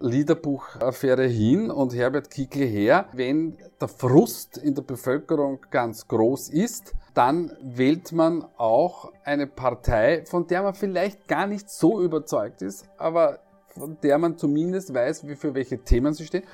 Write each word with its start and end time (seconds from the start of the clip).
Liederbuchaffäre 0.00 1.26
hin 1.26 1.70
und 1.70 1.94
Herbert 1.94 2.30
Kickl 2.30 2.66
her. 2.66 3.06
Wenn 3.12 3.56
der 3.80 3.88
Frust 3.88 4.58
in 4.58 4.74
der 4.74 4.82
Bevölkerung 4.82 5.60
ganz 5.70 6.06
groß 6.06 6.50
ist, 6.50 6.94
dann 7.14 7.52
wählt 7.62 8.12
man 8.12 8.44
auch 8.56 9.12
eine 9.24 9.46
Partei, 9.46 10.24
von 10.26 10.46
der 10.46 10.62
man 10.62 10.74
vielleicht 10.74 11.28
gar 11.28 11.46
nicht 11.46 11.70
so 11.70 12.00
überzeugt 12.00 12.62
ist, 12.62 12.86
aber 12.98 13.40
von 13.68 13.96
der 14.02 14.18
man 14.18 14.36
zumindest 14.36 14.92
weiß, 14.92 15.26
wie 15.26 15.34
für 15.34 15.54
welche 15.54 15.78
Themen 15.78 16.12
sie 16.14 16.26
steht. 16.26 16.44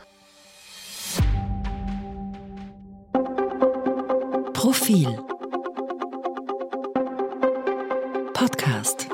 Profil 4.52 5.18
Podcast 8.32 9.11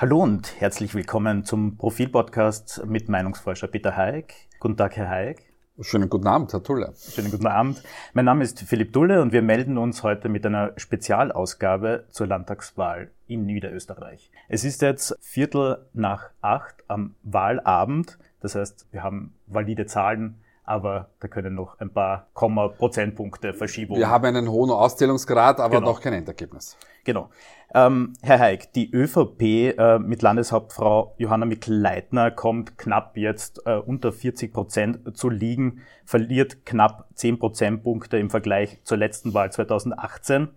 Hallo 0.00 0.22
und 0.22 0.60
herzlich 0.60 0.94
willkommen 0.94 1.44
zum 1.44 1.76
Profil-Podcast 1.76 2.86
mit 2.86 3.08
Meinungsforscher 3.08 3.66
Peter 3.66 3.96
Haig. 3.96 4.32
Guten 4.60 4.76
Tag, 4.76 4.94
Herr 4.94 5.08
Haig. 5.08 5.42
Schönen 5.80 6.08
guten 6.08 6.28
Abend, 6.28 6.52
Herr 6.52 6.62
Tulle. 6.62 6.92
Schönen 6.96 7.32
guten 7.32 7.48
Abend. 7.48 7.82
Mein 8.12 8.26
Name 8.26 8.44
ist 8.44 8.60
Philipp 8.60 8.92
Dulle 8.92 9.20
und 9.20 9.32
wir 9.32 9.42
melden 9.42 9.76
uns 9.76 10.04
heute 10.04 10.28
mit 10.28 10.46
einer 10.46 10.70
Spezialausgabe 10.76 12.04
zur 12.10 12.28
Landtagswahl 12.28 13.10
in 13.26 13.44
Niederösterreich. 13.44 14.30
Es 14.48 14.62
ist 14.62 14.82
jetzt 14.82 15.18
Viertel 15.20 15.84
nach 15.94 16.30
acht 16.42 16.84
am 16.86 17.16
Wahlabend. 17.24 18.20
Das 18.38 18.54
heißt, 18.54 18.86
wir 18.92 19.02
haben 19.02 19.34
valide 19.48 19.86
Zahlen 19.86 20.36
aber 20.68 21.08
da 21.20 21.28
können 21.28 21.54
noch 21.54 21.78
ein 21.80 21.90
paar 21.90 22.28
Komma 22.34 22.68
Prozentpunkte 22.68 23.54
Verschiebungen. 23.54 24.00
Wir 24.00 24.10
haben 24.10 24.24
einen 24.24 24.48
hohen 24.48 24.70
Auszählungsgrad, 24.70 25.60
aber 25.60 25.76
genau. 25.76 25.92
noch 25.92 26.00
kein 26.00 26.12
Endergebnis. 26.12 26.76
Genau. 27.04 27.30
Ähm, 27.74 28.12
Herr 28.22 28.38
Haig, 28.38 28.72
die 28.74 28.90
ÖVP 28.92 29.42
äh, 29.42 29.98
mit 29.98 30.22
Landeshauptfrau 30.22 31.14
Johanna 31.18 31.46
Mikl-Leitner 31.46 32.30
kommt 32.30 32.76
knapp 32.76 33.16
jetzt 33.16 33.62
äh, 33.66 33.76
unter 33.76 34.12
40 34.12 34.52
Prozent 34.52 35.16
zu 35.16 35.30
liegen, 35.30 35.82
verliert 36.04 36.66
knapp 36.66 37.08
10 37.14 37.38
Prozentpunkte 37.38 38.18
im 38.18 38.30
Vergleich 38.30 38.82
zur 38.84 38.98
letzten 38.98 39.34
Wahl 39.34 39.50
2018. 39.50 40.48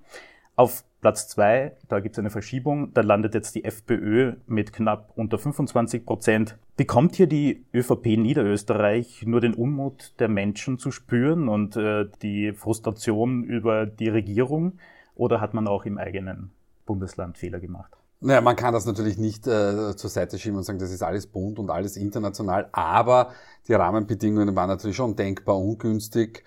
Auf 0.55 0.83
Platz 1.01 1.27
zwei, 1.27 1.75
da 1.89 1.99
gibt 1.99 2.15
es 2.15 2.19
eine 2.19 2.29
Verschiebung, 2.29 2.93
da 2.93 3.01
landet 3.01 3.33
jetzt 3.33 3.55
die 3.55 3.63
FPÖ 3.63 4.33
mit 4.45 4.71
knapp 4.71 5.11
unter 5.15 5.39
25 5.39 6.05
Prozent. 6.05 6.57
Bekommt 6.77 7.15
hier 7.15 7.25
die 7.25 7.65
ÖVP 7.73 8.17
Niederösterreich 8.17 9.23
nur 9.25 9.41
den 9.41 9.55
Unmut 9.55 10.13
der 10.19 10.27
Menschen 10.27 10.77
zu 10.77 10.91
spüren 10.91 11.49
und 11.49 11.75
äh, 11.75 12.05
die 12.21 12.53
Frustration 12.53 13.43
über 13.43 13.87
die 13.87 14.09
Regierung 14.09 14.73
oder 15.15 15.41
hat 15.41 15.55
man 15.55 15.67
auch 15.67 15.85
im 15.85 15.97
eigenen 15.97 16.51
Bundesland 16.85 17.37
Fehler 17.37 17.59
gemacht? 17.59 17.97
Naja, 18.19 18.41
man 18.41 18.55
kann 18.55 18.71
das 18.71 18.85
natürlich 18.85 19.17
nicht 19.17 19.47
äh, 19.47 19.95
zur 19.95 20.09
Seite 20.11 20.37
schieben 20.37 20.57
und 20.57 20.63
sagen, 20.63 20.77
das 20.77 20.91
ist 20.91 21.01
alles 21.01 21.25
bunt 21.25 21.57
und 21.57 21.71
alles 21.71 21.97
international, 21.97 22.69
aber 22.71 23.31
die 23.67 23.73
Rahmenbedingungen 23.73 24.55
waren 24.55 24.69
natürlich 24.69 24.95
schon 24.95 25.15
denkbar 25.15 25.57
ungünstig 25.57 26.43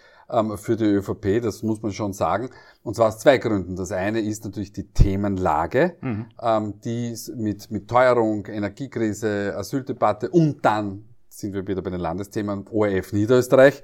für 0.57 0.77
die 0.77 0.85
ÖVP, 0.85 1.43
das 1.43 1.63
muss 1.63 1.83
man 1.83 1.93
schon 1.93 2.13
sagen. 2.13 2.51
Und 2.83 2.97
zwar 2.97 3.09
aus 3.09 3.19
zwei 3.19 3.39
Gründen. 3.39 3.77
Das 3.77 3.93
eine 3.93 4.21
ist 4.21 4.45
natürlich 4.45 4.73
die 4.73 4.89
Themenlage, 4.91 5.97
mhm. 6.01 6.27
ähm, 6.41 6.81
die 6.81 7.15
mit, 7.37 7.71
mit 7.71 7.89
Teuerung, 7.89 8.47
Energiekrise, 8.47 9.55
Asyldebatte 9.57 10.31
und 10.31 10.65
dann 10.65 11.05
sind 11.29 11.53
wir 11.53 11.67
wieder 11.67 11.83
bei 11.83 11.91
den 11.91 12.01
Landesthemen 12.01 12.67
ORF 12.71 13.13
Niederösterreich. 13.13 13.83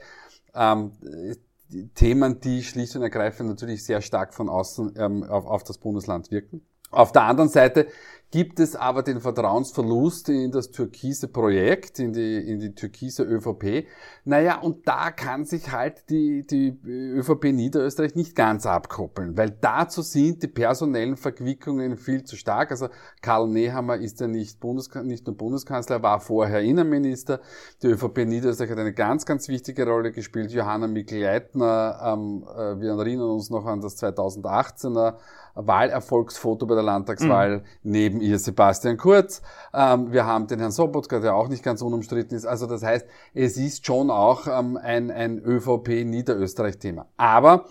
Ähm, 0.54 0.92
Themen, 1.94 2.40
die 2.40 2.62
schlicht 2.62 2.96
und 2.96 3.02
ergreifend 3.02 3.48
natürlich 3.48 3.84
sehr 3.84 4.00
stark 4.00 4.34
von 4.34 4.48
außen 4.48 4.94
ähm, 4.96 5.22
auf, 5.24 5.46
auf 5.46 5.64
das 5.64 5.78
Bundesland 5.78 6.30
wirken. 6.30 6.62
Auf 6.90 7.12
der 7.12 7.22
anderen 7.22 7.48
Seite 7.48 7.86
gibt 8.30 8.60
es 8.60 8.76
aber 8.76 9.02
den 9.02 9.20
Vertrauensverlust 9.20 10.28
in 10.28 10.52
das 10.52 10.70
türkise 10.70 11.26
Projekt, 11.28 11.98
in 11.98 12.12
die, 12.12 12.36
in 12.36 12.60
die 12.60 12.74
türkise 12.74 13.24
ÖVP. 13.24 13.86
Naja, 14.24 14.60
und 14.60 14.86
da 14.86 15.10
kann 15.10 15.44
sich 15.44 15.72
halt 15.72 16.08
die, 16.10 16.46
die 16.46 16.78
ÖVP 16.86 17.46
Niederösterreich 17.46 18.14
nicht 18.14 18.36
ganz 18.36 18.66
abkoppeln, 18.66 19.36
weil 19.36 19.50
dazu 19.50 20.02
sind 20.02 20.42
die 20.44 20.48
personellen 20.48 21.16
Verquickungen 21.16 21.96
viel 21.96 22.22
zu 22.22 22.36
stark. 22.36 22.70
Also 22.70 22.88
Karl 23.20 23.48
Nehammer 23.48 23.96
ist 23.96 24.20
ja 24.20 24.28
nicht, 24.28 24.60
Bundeska 24.60 25.02
nicht 25.02 25.26
nur 25.26 25.36
Bundeskanzler, 25.36 26.02
war 26.02 26.20
vorher 26.20 26.60
Innenminister. 26.60 27.40
Die 27.82 27.88
ÖVP 27.88 28.26
Niederösterreich 28.26 28.70
hat 28.70 28.78
eine 28.78 28.94
ganz, 28.94 29.26
ganz 29.26 29.48
wichtige 29.48 29.86
Rolle 29.86 30.12
gespielt. 30.12 30.52
Johanna 30.52 30.86
Mikl-Leitner, 30.86 32.00
ähm, 32.04 32.44
äh, 32.48 32.80
wir 32.80 32.90
erinnern 32.90 33.30
uns 33.30 33.50
noch 33.50 33.66
an 33.66 33.80
das 33.80 34.00
2018er 34.00 35.16
Wahlerfolgsfoto 35.54 36.66
bei 36.66 36.74
der 36.74 36.84
Landtagswahl 36.84 37.58
mhm. 37.58 37.62
neben 37.82 38.20
ihr 38.20 38.38
Sebastian 38.38 38.96
Kurz. 38.96 39.42
Ähm, 39.74 40.12
wir 40.12 40.26
haben 40.26 40.46
den 40.46 40.58
Herrn 40.58 40.70
Sobotka, 40.72 41.20
der 41.20 41.34
auch 41.34 41.48
nicht 41.48 41.62
ganz 41.62 41.82
unumstritten 41.82 42.36
ist. 42.36 42.46
Also 42.46 42.66
das 42.66 42.82
heißt, 42.82 43.06
es 43.34 43.56
ist 43.56 43.86
schon 43.86 44.10
auch 44.10 44.46
ähm, 44.46 44.76
ein, 44.76 45.10
ein 45.10 45.38
ÖVP-Niederösterreich-Thema. 45.38 47.06
Aber 47.16 47.64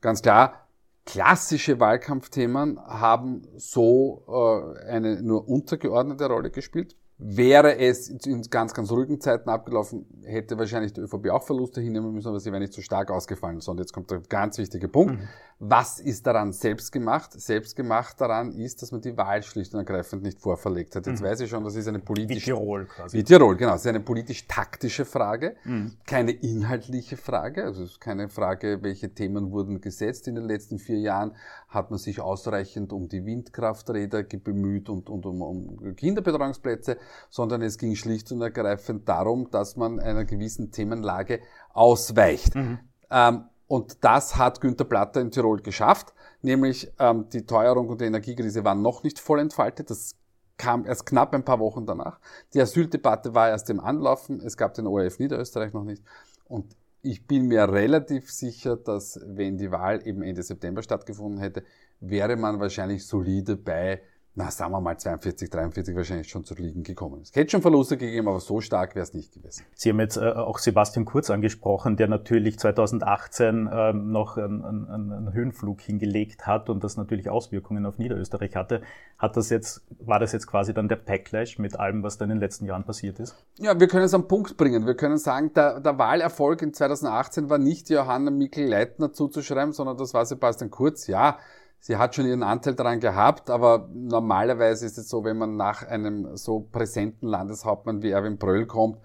ganz 0.00 0.22
klar, 0.22 0.66
klassische 1.06 1.80
Wahlkampfthemen 1.80 2.78
haben 2.80 3.42
so 3.56 4.24
äh, 4.28 4.88
eine 4.88 5.22
nur 5.22 5.48
untergeordnete 5.48 6.26
Rolle 6.26 6.50
gespielt. 6.50 6.96
Wäre 7.22 7.76
es 7.76 8.08
in 8.08 8.42
ganz, 8.50 8.72
ganz 8.72 8.90
ruhigen 8.90 9.20
Zeiten 9.20 9.50
abgelaufen, 9.50 10.06
hätte 10.24 10.58
wahrscheinlich 10.58 10.94
die 10.94 11.02
ÖVP 11.02 11.28
auch 11.28 11.42
Verluste 11.42 11.80
hinnehmen 11.80 12.14
müssen, 12.14 12.28
aber 12.28 12.40
sie 12.40 12.50
wären 12.50 12.62
nicht 12.62 12.72
so 12.72 12.80
stark 12.80 13.10
ausgefallen. 13.10 13.60
Sondern 13.60 13.84
jetzt 13.84 13.92
kommt 13.92 14.10
der 14.10 14.20
ganz 14.20 14.56
wichtige 14.56 14.88
Punkt. 14.88 15.20
Mhm. 15.20 15.28
Was 15.62 16.00
ist 16.00 16.26
daran 16.26 16.54
selbst 16.54 16.90
gemacht? 16.90 17.38
Selbst 17.38 17.76
gemacht 17.76 18.18
daran 18.18 18.52
ist, 18.52 18.80
dass 18.80 18.92
man 18.92 19.02
die 19.02 19.14
Wahl 19.14 19.42
schlicht 19.42 19.74
und 19.74 19.80
ergreifend 19.80 20.22
nicht 20.22 20.40
vorverlegt 20.40 20.96
hat. 20.96 21.06
Jetzt 21.06 21.20
mhm. 21.20 21.26
weiß 21.26 21.40
ich 21.40 21.50
schon, 21.50 21.62
das 21.62 21.76
ist 21.76 21.86
eine 21.86 21.98
politisch... 21.98 22.38
Wie 22.38 22.40
Tirol 22.40 22.86
quasi. 22.86 23.18
Wie 23.18 23.24
Tirol, 23.24 23.56
genau. 23.56 23.72
Das 23.72 23.82
ist 23.82 23.86
eine 23.86 24.00
politisch-taktische 24.00 25.04
Frage, 25.04 25.56
mhm. 25.64 25.92
keine 26.06 26.30
inhaltliche 26.30 27.18
Frage. 27.18 27.64
Also 27.64 27.84
es 27.84 27.90
ist 27.90 28.00
keine 28.00 28.30
Frage, 28.30 28.78
welche 28.80 29.12
Themen 29.12 29.50
wurden 29.52 29.82
gesetzt 29.82 30.28
in 30.28 30.36
den 30.36 30.44
letzten 30.44 30.78
vier 30.78 30.98
Jahren. 30.98 31.32
Hat 31.68 31.90
man 31.90 31.98
sich 31.98 32.22
ausreichend 32.22 32.94
um 32.94 33.10
die 33.10 33.26
Windkrafträder 33.26 34.22
bemüht 34.22 34.88
und, 34.88 35.10
und 35.10 35.26
um, 35.26 35.42
um 35.42 35.94
Kinderbetreuungsplätze, 35.94 36.96
sondern 37.28 37.62
es 37.62 37.78
ging 37.78 37.94
schlicht 37.94 38.30
und 38.32 38.40
ergreifend 38.42 39.08
darum, 39.08 39.50
dass 39.50 39.76
man 39.76 40.00
einer 40.00 40.24
gewissen 40.24 40.70
Themenlage 40.70 41.40
ausweicht. 41.72 42.54
Mhm. 42.54 42.78
Ähm, 43.10 43.44
und 43.66 44.04
das 44.04 44.36
hat 44.36 44.60
Günter 44.60 44.84
Platter 44.84 45.20
in 45.20 45.30
Tirol 45.30 45.62
geschafft, 45.62 46.12
nämlich 46.42 46.92
ähm, 46.98 47.28
die 47.32 47.46
Teuerung 47.46 47.88
und 47.88 48.00
die 48.00 48.06
Energiekrise 48.06 48.64
waren 48.64 48.82
noch 48.82 49.04
nicht 49.04 49.20
voll 49.20 49.38
entfaltet. 49.38 49.90
Das 49.90 50.16
kam 50.56 50.84
erst 50.84 51.06
knapp 51.06 51.32
ein 51.34 51.44
paar 51.44 51.58
Wochen 51.58 51.86
danach. 51.86 52.20
Die 52.52 52.60
Asyldebatte 52.60 53.34
war 53.34 53.48
erst 53.48 53.70
im 53.70 53.80
Anlaufen. 53.80 54.40
Es 54.40 54.56
gab 54.56 54.74
den 54.74 54.86
ORF 54.86 55.18
Niederösterreich 55.18 55.72
noch 55.72 55.84
nicht. 55.84 56.02
Und 56.44 56.76
ich 57.02 57.26
bin 57.26 57.46
mir 57.46 57.72
relativ 57.72 58.30
sicher, 58.30 58.76
dass 58.76 59.20
wenn 59.24 59.56
die 59.56 59.70
Wahl 59.70 60.06
eben 60.06 60.22
Ende 60.22 60.42
September 60.42 60.82
stattgefunden 60.82 61.40
hätte, 61.40 61.62
wäre 62.00 62.36
man 62.36 62.60
wahrscheinlich 62.60 63.06
solide 63.06 63.56
bei 63.56 64.02
na, 64.34 64.48
sagen 64.50 64.72
wir 64.72 64.80
mal 64.80 64.96
42, 64.96 65.50
43 65.50 65.96
wahrscheinlich 65.96 66.28
schon 66.28 66.44
zu 66.44 66.54
liegen 66.54 66.84
gekommen. 66.84 67.20
Es 67.22 67.34
hätte 67.34 67.50
schon 67.50 67.62
Verluste 67.62 67.96
gegeben, 67.96 68.28
aber 68.28 68.38
so 68.38 68.60
stark 68.60 68.94
wäre 68.94 69.02
es 69.02 69.12
nicht 69.12 69.32
gewesen. 69.32 69.64
Sie 69.74 69.88
haben 69.90 69.98
jetzt 69.98 70.18
äh, 70.18 70.30
auch 70.30 70.58
Sebastian 70.58 71.04
Kurz 71.04 71.30
angesprochen, 71.30 71.96
der 71.96 72.06
natürlich 72.06 72.56
2018 72.58 73.66
äh, 73.66 73.92
noch 73.92 74.36
einen, 74.36 74.64
einen, 74.64 75.12
einen, 75.12 75.32
Höhenflug 75.32 75.80
hingelegt 75.80 76.46
hat 76.46 76.70
und 76.70 76.84
das 76.84 76.96
natürlich 76.96 77.28
Auswirkungen 77.28 77.84
auf 77.86 77.98
Niederösterreich 77.98 78.54
hatte. 78.54 78.82
Hat 79.18 79.36
das 79.36 79.50
jetzt, 79.50 79.82
war 79.98 80.20
das 80.20 80.30
jetzt 80.30 80.46
quasi 80.46 80.72
dann 80.72 80.88
der 80.88 80.96
Backlash 80.96 81.58
mit 81.58 81.78
allem, 81.78 82.04
was 82.04 82.16
da 82.16 82.24
in 82.24 82.30
den 82.30 82.40
letzten 82.40 82.66
Jahren 82.66 82.84
passiert 82.84 83.18
ist? 83.18 83.34
Ja, 83.58 83.80
wir 83.80 83.88
können 83.88 84.04
es 84.04 84.14
am 84.14 84.28
Punkt 84.28 84.56
bringen. 84.56 84.86
Wir 84.86 84.94
können 84.94 85.18
sagen, 85.18 85.52
der, 85.54 85.80
der 85.80 85.98
Wahlerfolg 85.98 86.62
in 86.62 86.72
2018 86.72 87.50
war 87.50 87.58
nicht 87.58 87.90
Johanna 87.90 88.30
Mikl-Leitner 88.30 89.12
zuzuschreiben, 89.12 89.72
sondern 89.72 89.96
das 89.96 90.14
war 90.14 90.24
Sebastian 90.24 90.70
Kurz. 90.70 91.08
Ja, 91.08 91.38
sie 91.80 91.96
hat 91.96 92.14
schon 92.14 92.26
ihren 92.26 92.42
Anteil 92.42 92.74
daran 92.74 93.00
gehabt, 93.00 93.50
aber 93.50 93.88
normalerweise 93.92 94.86
ist 94.86 94.98
es 94.98 95.08
so, 95.08 95.24
wenn 95.24 95.38
man 95.38 95.56
nach 95.56 95.86
einem 95.86 96.36
so 96.36 96.60
präsenten 96.60 97.26
Landeshauptmann 97.26 98.02
wie 98.02 98.10
Erwin 98.10 98.38
Bröll 98.38 98.66
kommt, 98.66 98.98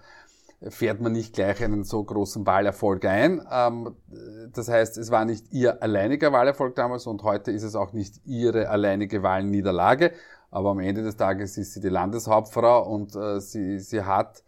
fährt 0.68 1.00
man 1.00 1.12
nicht 1.12 1.34
gleich 1.34 1.62
einen 1.62 1.84
so 1.84 2.02
großen 2.02 2.46
Wahlerfolg 2.46 3.04
ein. 3.04 3.42
Ähm, 3.50 3.96
das 4.52 4.68
heißt, 4.68 4.96
es 4.98 5.10
war 5.10 5.24
nicht 5.24 5.52
ihr 5.52 5.82
alleiniger 5.82 6.32
Wahlerfolg 6.32 6.74
damals 6.74 7.06
und 7.06 7.22
heute 7.22 7.50
ist 7.50 7.62
es 7.62 7.74
auch 7.74 7.92
nicht 7.92 8.20
ihre 8.24 8.68
alleinige 8.68 9.22
Wahlniederlage. 9.22 10.12
Aber 10.50 10.70
am 10.70 10.80
Ende 10.80 11.02
des 11.02 11.16
Tages 11.16 11.58
ist 11.58 11.74
sie 11.74 11.80
die 11.80 11.88
Landeshauptfrau 11.88 12.88
und 12.88 13.14
äh, 13.16 13.40
sie, 13.40 13.78
sie 13.78 14.02
hat 14.02 14.44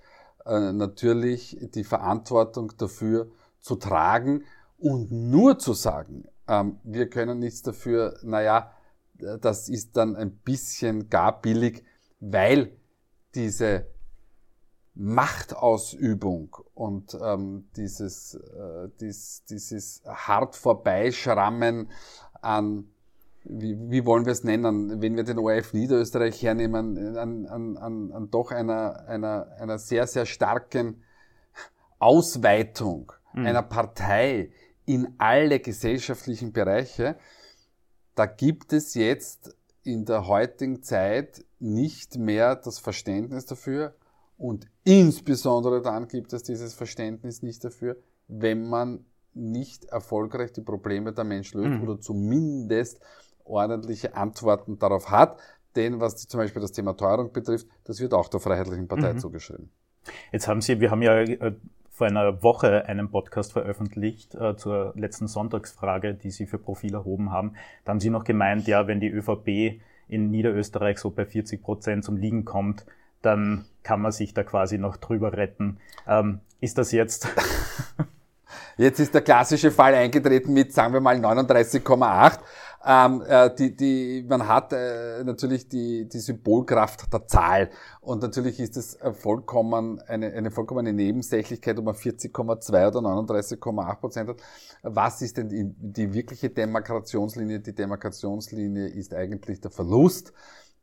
äh, 0.47 0.73
natürlich 0.73 1.59
die 1.75 1.85
Verantwortung 1.85 2.73
dafür 2.79 3.29
zu 3.61 3.77
tragen 3.77 4.45
und 4.79 5.11
nur 5.11 5.59
zu 5.59 5.75
sagen, 5.75 6.25
ähm, 6.49 6.79
wir 6.83 7.09
können 7.09 7.39
nichts 7.39 7.63
dafür, 7.63 8.19
naja, 8.23 8.73
das 9.15 9.69
ist 9.69 9.97
dann 9.97 10.17
ein 10.17 10.37
bisschen 10.37 11.09
gar 11.09 11.41
billig, 11.41 11.85
weil 12.21 12.73
diese 13.35 13.87
Machtausübung 14.95 16.57
und 16.75 17.17
ähm, 17.23 17.69
dieses, 17.77 18.35
äh, 18.35 18.89
dies, 19.01 19.45
dieses 19.49 20.03
hart 20.05 20.57
vorbeischrammen 20.57 21.91
an 22.41 22.89
wie, 23.45 23.79
wie 23.91 24.05
wollen 24.05 24.27
wir 24.27 24.33
es 24.33 24.45
nennen, 24.45 25.01
wenn 25.01 25.17
wir 25.17 25.25
den 25.25 25.39
ORF 25.39 25.73
Niederösterreich 25.73 26.43
hernehmen, 26.43 27.17
an, 27.17 27.47
an, 27.47 27.77
an, 27.77 28.13
an 28.13 28.31
doch 28.31 28.51
einer, 28.51 29.07
einer, 29.07 29.49
einer 29.59 29.79
sehr, 29.79 30.07
sehr 30.07 30.27
starken 30.27 31.03
Ausweitung 31.99 33.13
mhm. 33.33 33.47
einer 33.47 33.63
Partei 33.63 34.51
in 34.89 35.15
alle 35.19 35.61
gesellschaftlichen 35.61 36.53
Bereiche, 36.55 37.17
da 38.15 38.25
gibt 38.25 38.73
es 38.73 38.95
jetzt 38.95 39.55
in 39.85 40.07
der 40.07 40.27
heutigen 40.27 40.83
Zeit 40.83 41.45
nicht 41.59 42.17
mehr 42.17 42.57
das 42.57 42.79
Verständnis 42.79 43.45
dafür 43.45 43.95
und 44.39 44.67
insbesondere 44.85 45.83
dann 45.83 46.09
gibt 46.09 46.33
es 46.33 46.43
dieses 46.43 46.73
Verständnis 46.73 47.43
nicht 47.43 47.63
dafür, 47.65 47.99
wenn 48.29 48.67
man 48.67 49.05
nicht 49.35 49.85
erfolgreich 49.85 50.53
die 50.53 50.63
Probleme 50.63 51.13
der 51.13 51.25
Menschen 51.25 51.61
löst 51.61 51.83
mhm. 51.83 51.83
oder 51.83 52.01
zumindest 52.01 52.99
ordentliche 53.45 54.17
Antworten 54.17 54.79
darauf 54.79 55.11
hat. 55.11 55.39
Denn 55.77 56.01
was 56.01 56.17
zum 56.17 56.39
Beispiel 56.39 56.63
das 56.63 56.73
Thema 56.73 56.97
Teuerung 56.97 57.31
betrifft, 57.33 57.69
das 57.85 58.01
wird 58.01 58.15
auch 58.15 58.29
der 58.29 58.41
Freiheitlichen 58.41 58.89
Partei 58.89 59.13
mhm. 59.13 59.19
zugeschrieben. 59.19 59.71
Jetzt 60.33 60.49
haben 60.49 60.63
Sie, 60.63 60.81
wir 60.81 60.91
haben 60.91 61.03
ja 61.03 61.21
äh, 61.21 61.55
vor 61.99 62.07
einer 62.07 62.45
Woche 62.45 62.87
einen 62.87 63.11
Podcast 63.11 63.53
veröffentlicht 63.53 64.37
äh, 64.37 64.57
zur 64.57 64.93
letzten 64.95 65.27
Sonntagsfrage, 65.27 66.15
die 66.15 66.31
Sie 66.31 66.47
für 66.47 66.59
Profil 66.59 66.95
erhoben 66.95 67.33
haben. 67.33 67.55
Da 67.85 67.91
haben 67.91 67.99
Sie 67.99 68.09
noch 68.09 68.23
gemeint, 68.23 68.69
ja, 68.69 68.87
wenn 68.87 69.01
die 69.01 69.11
ÖVP 69.11 69.81
in 70.07 70.31
Niederösterreich 70.31 70.99
so 70.99 71.11
bei 71.11 71.27
40 71.27 71.61
Prozent 71.61 72.05
zum 72.05 72.17
Liegen 72.17 72.45
kommt, 72.45 72.87
dann 73.21 73.65
kann 73.83 74.01
man 74.01 74.13
sich 74.13 74.33
da 74.33 74.45
quasi 74.45 74.79
noch 74.79 74.97
drüber 74.97 75.33
retten. 75.33 75.79
Ähm, 76.07 76.39
ist 76.61 76.79
das 76.79 76.93
jetzt? 76.93 77.27
jetzt 78.77 79.01
ist 79.01 79.13
der 79.13 79.23
klassische 79.23 79.73
Fall 79.73 79.95
eingetreten 79.95 80.53
mit, 80.53 80.73
sagen 80.73 80.93
wir 80.93 81.01
mal, 81.01 81.17
39,8. 81.17 82.39
Ähm, 82.85 83.23
äh, 83.27 83.55
die, 83.55 83.75
die, 83.75 84.25
man 84.29 84.47
hat 84.47 84.73
äh, 84.73 85.25
natürlich 85.25 85.69
die, 85.69 86.09
die 86.09 86.19
Symbolkraft 86.21 87.13
der 87.13 87.27
Zahl 87.27 87.71
und 88.01 88.23
natürlich 88.23 88.61
ist 88.61 88.77
es 88.77 88.95
äh, 88.95 89.13
vollkommen 89.13 90.01
eine, 90.03 90.33
eine 90.33 90.53
vollkommene 90.53 90.93
Nebensächlichkeit, 90.93 91.77
ob 91.79 91.87
man 91.87 91.95
40,2 91.97 92.89
oder 92.89 93.01
39,8 93.01 93.95
Prozent 93.97 94.29
hat. 94.29 94.37
Was 94.83 95.23
ist 95.23 95.39
denn 95.39 95.49
die, 95.49 95.75
die 95.77 96.15
wirkliche 96.15 96.51
Demarkationslinie? 96.51 97.59
Die 97.61 97.75
Demarkationslinie 97.75 98.87
ist 98.87 99.13
eigentlich 99.13 99.61
der 99.61 99.73
Verlust 99.73 100.33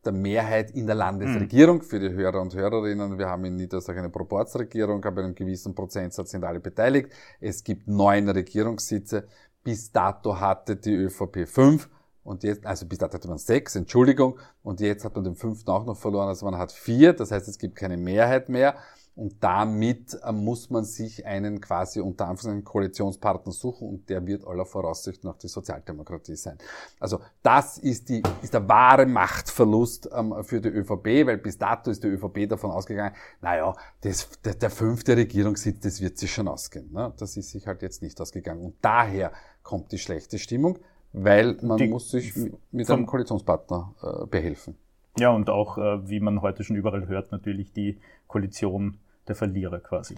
der 0.06 0.14
Mehrheit 0.14 0.72
in 0.72 0.86
der 0.86 0.96
Landesregierung. 0.96 1.78
Mhm. 1.78 1.82
Für 1.82 2.00
die 2.00 2.12
Hörer 2.12 2.42
und 2.42 2.54
Hörerinnen, 2.54 3.18
wir 3.18 3.28
haben 3.28 3.46
in 3.46 3.56
Niederösterreich 3.56 4.00
eine 4.00 4.10
Proporzregierung, 4.10 5.04
aber 5.04 5.24
einem 5.24 5.36
gewissen 5.36 5.74
Prozentsatz 5.74 6.32
sind 6.32 6.44
alle 6.44 6.60
beteiligt. 6.60 7.12
Es 7.40 7.64
gibt 7.64 7.88
neun 7.88 8.30
Regierungssitze. 8.30 9.28
Bis 9.66 9.92
dato 9.92 10.40
hatte 10.40 10.76
die 10.76 10.94
ÖVP 10.94 11.48
fünf 11.48 11.90
und 12.24 12.44
jetzt, 12.44 12.66
also 12.68 12.86
bis 12.86 13.00
dato 13.00 13.16
hatte 13.16 13.28
man 13.28 13.40
sechs, 13.40 13.76
Entschuldigung, 13.76 14.40
und 14.62 14.80
jetzt 14.80 15.04
hat 15.04 15.16
man 15.16 15.24
den 15.24 15.36
fünften 15.36 15.72
auch 15.72 15.86
noch 15.86 15.98
verloren, 15.98 16.28
also 16.28 16.46
man 16.46 16.58
hat 16.58 16.72
vier, 16.72 17.14
das 17.14 17.32
heißt, 17.32 17.48
es 17.48 17.58
gibt 17.58 17.76
keine 17.76 17.98
Mehrheit 17.98 18.48
mehr. 18.48 18.76
Und 19.16 19.42
damit 19.42 20.20
äh, 20.24 20.32
muss 20.34 20.70
man 20.70 20.84
sich 20.84 21.26
einen 21.26 21.62
quasi 21.62 22.02
unter 22.02 22.28
Anführungszeichen 22.28 22.66
Koalitionspartner 22.66 23.54
suchen 23.54 23.88
und 23.88 24.10
der 24.10 24.28
wird 24.28 24.46
aller 24.46 24.66
Voraussicht 24.66 25.24
nach 25.24 25.38
die 25.38 25.48
Sozialdemokratie 25.48 26.36
sein. 26.36 26.58
Also 27.00 27.22
das 27.42 27.78
ist, 27.78 28.10
die, 28.10 28.22
ist 28.42 28.54
der 28.54 28.68
wahre 28.68 29.06
Machtverlust 29.06 30.10
ähm, 30.14 30.36
für 30.44 30.60
die 30.60 30.68
ÖVP, 30.68 31.26
weil 31.26 31.38
bis 31.38 31.58
dato 31.58 31.92
ist 31.92 32.04
die 32.04 32.10
ÖVP 32.10 32.50
davon 32.50 32.72
ausgegangen, 32.72 33.16
naja, 33.40 33.74
das, 34.02 34.28
der, 34.44 34.56
der 34.56 34.70
fünfte 34.70 35.16
Regierungssitz, 35.16 35.80
das 35.80 36.02
wird 36.02 36.18
sich 36.18 36.34
schon 36.34 36.50
ausgehen. 36.50 36.92
Ne? 36.92 37.14
Das 37.16 37.38
ist 37.38 37.52
sich 37.52 37.66
halt 37.68 37.84
jetzt 37.84 38.02
nicht 38.02 38.20
ausgegangen. 38.20 38.66
Und 38.66 38.76
daher 38.82 39.32
kommt 39.66 39.92
die 39.92 39.98
schlechte 39.98 40.40
Stimmung, 40.40 40.80
weil 41.12 41.58
man 41.62 41.78
die, 41.78 41.88
muss 41.88 42.12
sich 42.12 42.34
mit 42.72 42.90
einem 42.90 43.06
Koalitionspartner 43.06 43.94
äh, 44.02 44.26
behelfen. 44.28 44.78
Ja, 45.18 45.32
und 45.32 45.50
auch, 45.50 45.78
äh, 45.78 46.08
wie 46.08 46.22
man 46.22 46.42
heute 46.42 46.64
schon 46.64 46.78
überall 46.78 47.08
hört, 47.08 47.32
natürlich 47.32 47.74
die 47.74 48.00
Koalition 48.28 49.00
der 49.28 49.36
Verlierer 49.36 49.80
quasi. 49.80 50.16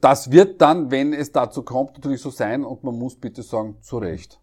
Das 0.00 0.30
wird 0.30 0.60
dann, 0.60 0.90
wenn 0.90 1.12
es 1.12 1.32
dazu 1.32 1.62
kommt, 1.62 1.94
natürlich 1.94 2.20
so 2.20 2.30
sein 2.30 2.64
und 2.64 2.82
man 2.82 2.98
muss 2.98 3.16
bitte 3.16 3.42
sagen, 3.42 3.76
zu 3.82 3.98
Recht. 3.98 4.40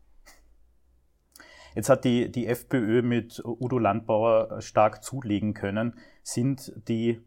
Jetzt 1.75 1.89
hat 1.89 2.05
die, 2.05 2.31
die 2.31 2.47
FPÖ 2.47 3.01
mit 3.01 3.41
Udo 3.43 3.77
Landbauer 3.77 4.61
stark 4.61 5.03
zulegen 5.03 5.53
können. 5.53 5.95
Sind 6.23 6.71
die 6.88 7.21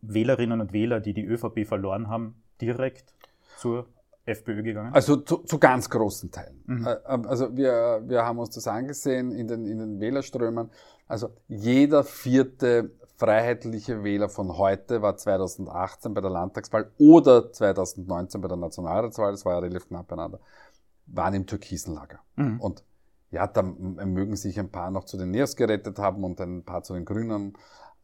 Wählerinnen 0.00 0.60
und 0.60 0.72
Wähler, 0.72 1.00
die 1.00 1.12
die 1.12 1.24
ÖVP 1.24 1.66
verloren 1.66 2.08
haben, 2.08 2.42
direkt 2.60 3.14
zur 3.58 3.86
FPÖ 4.26 4.62
gegangen? 4.62 4.94
Also 4.94 5.16
zu, 5.16 5.38
zu 5.38 5.58
ganz 5.58 5.90
großen 5.90 6.30
Teilen. 6.30 6.62
Mhm. 6.66 6.86
Also 7.04 7.56
wir, 7.56 8.02
wir 8.06 8.24
haben 8.24 8.38
uns 8.38 8.50
das 8.50 8.66
angesehen 8.66 9.32
in 9.32 9.48
den, 9.48 9.66
in 9.66 9.78
den 9.78 10.00
Wählerströmen. 10.00 10.70
Also 11.06 11.30
jeder 11.48 12.04
vierte 12.04 12.90
freiheitliche 13.16 14.02
Wähler 14.02 14.28
von 14.28 14.56
heute 14.56 15.02
war 15.02 15.16
2018 15.16 16.14
bei 16.14 16.20
der 16.20 16.30
Landtagswahl 16.30 16.90
oder 16.98 17.52
2019 17.52 18.40
bei 18.40 18.48
der 18.48 18.56
Nationalratswahl, 18.56 19.32
das 19.32 19.44
war 19.44 19.54
ja 19.54 19.58
relativ 19.60 19.88
knapp 19.88 20.08
beieinander, 20.08 20.40
waren 21.06 21.34
im 21.34 21.46
türkisen 21.46 21.94
Lager. 21.94 22.20
Mhm. 22.36 22.60
Und 22.60 22.82
ja, 23.30 23.46
da 23.46 23.62
mögen 23.62 24.36
sich 24.36 24.58
ein 24.58 24.70
paar 24.70 24.90
noch 24.90 25.04
zu 25.04 25.16
den 25.16 25.30
Neos 25.30 25.56
gerettet 25.56 25.98
haben 25.98 26.22
und 26.24 26.40
ein 26.40 26.64
paar 26.64 26.82
zu 26.82 26.94
den 26.94 27.04
Grünen, 27.04 27.54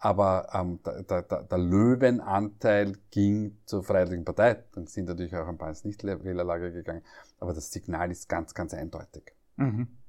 aber 0.01 0.49
ähm, 0.55 0.81
der, 0.83 1.23
der, 1.23 1.43
der 1.43 1.59
Löwenanteil 1.59 2.97
ging 3.11 3.59
zur 3.67 3.85
Freiheitlichen 3.85 4.25
Partei. 4.25 4.65
Dann 4.73 4.87
sind 4.87 5.07
natürlich 5.07 5.37
auch 5.37 5.47
ein 5.47 5.59
paar 5.59 5.69
ins 5.69 5.85
Nichtwählerlager 5.85 6.71
gegangen, 6.71 7.03
aber 7.39 7.53
das 7.53 7.71
Signal 7.71 8.11
ist 8.11 8.29
ganz, 8.29 8.55
ganz 8.55 8.75
eindeutig. 8.75 9.35
Mhm. 9.57 10.00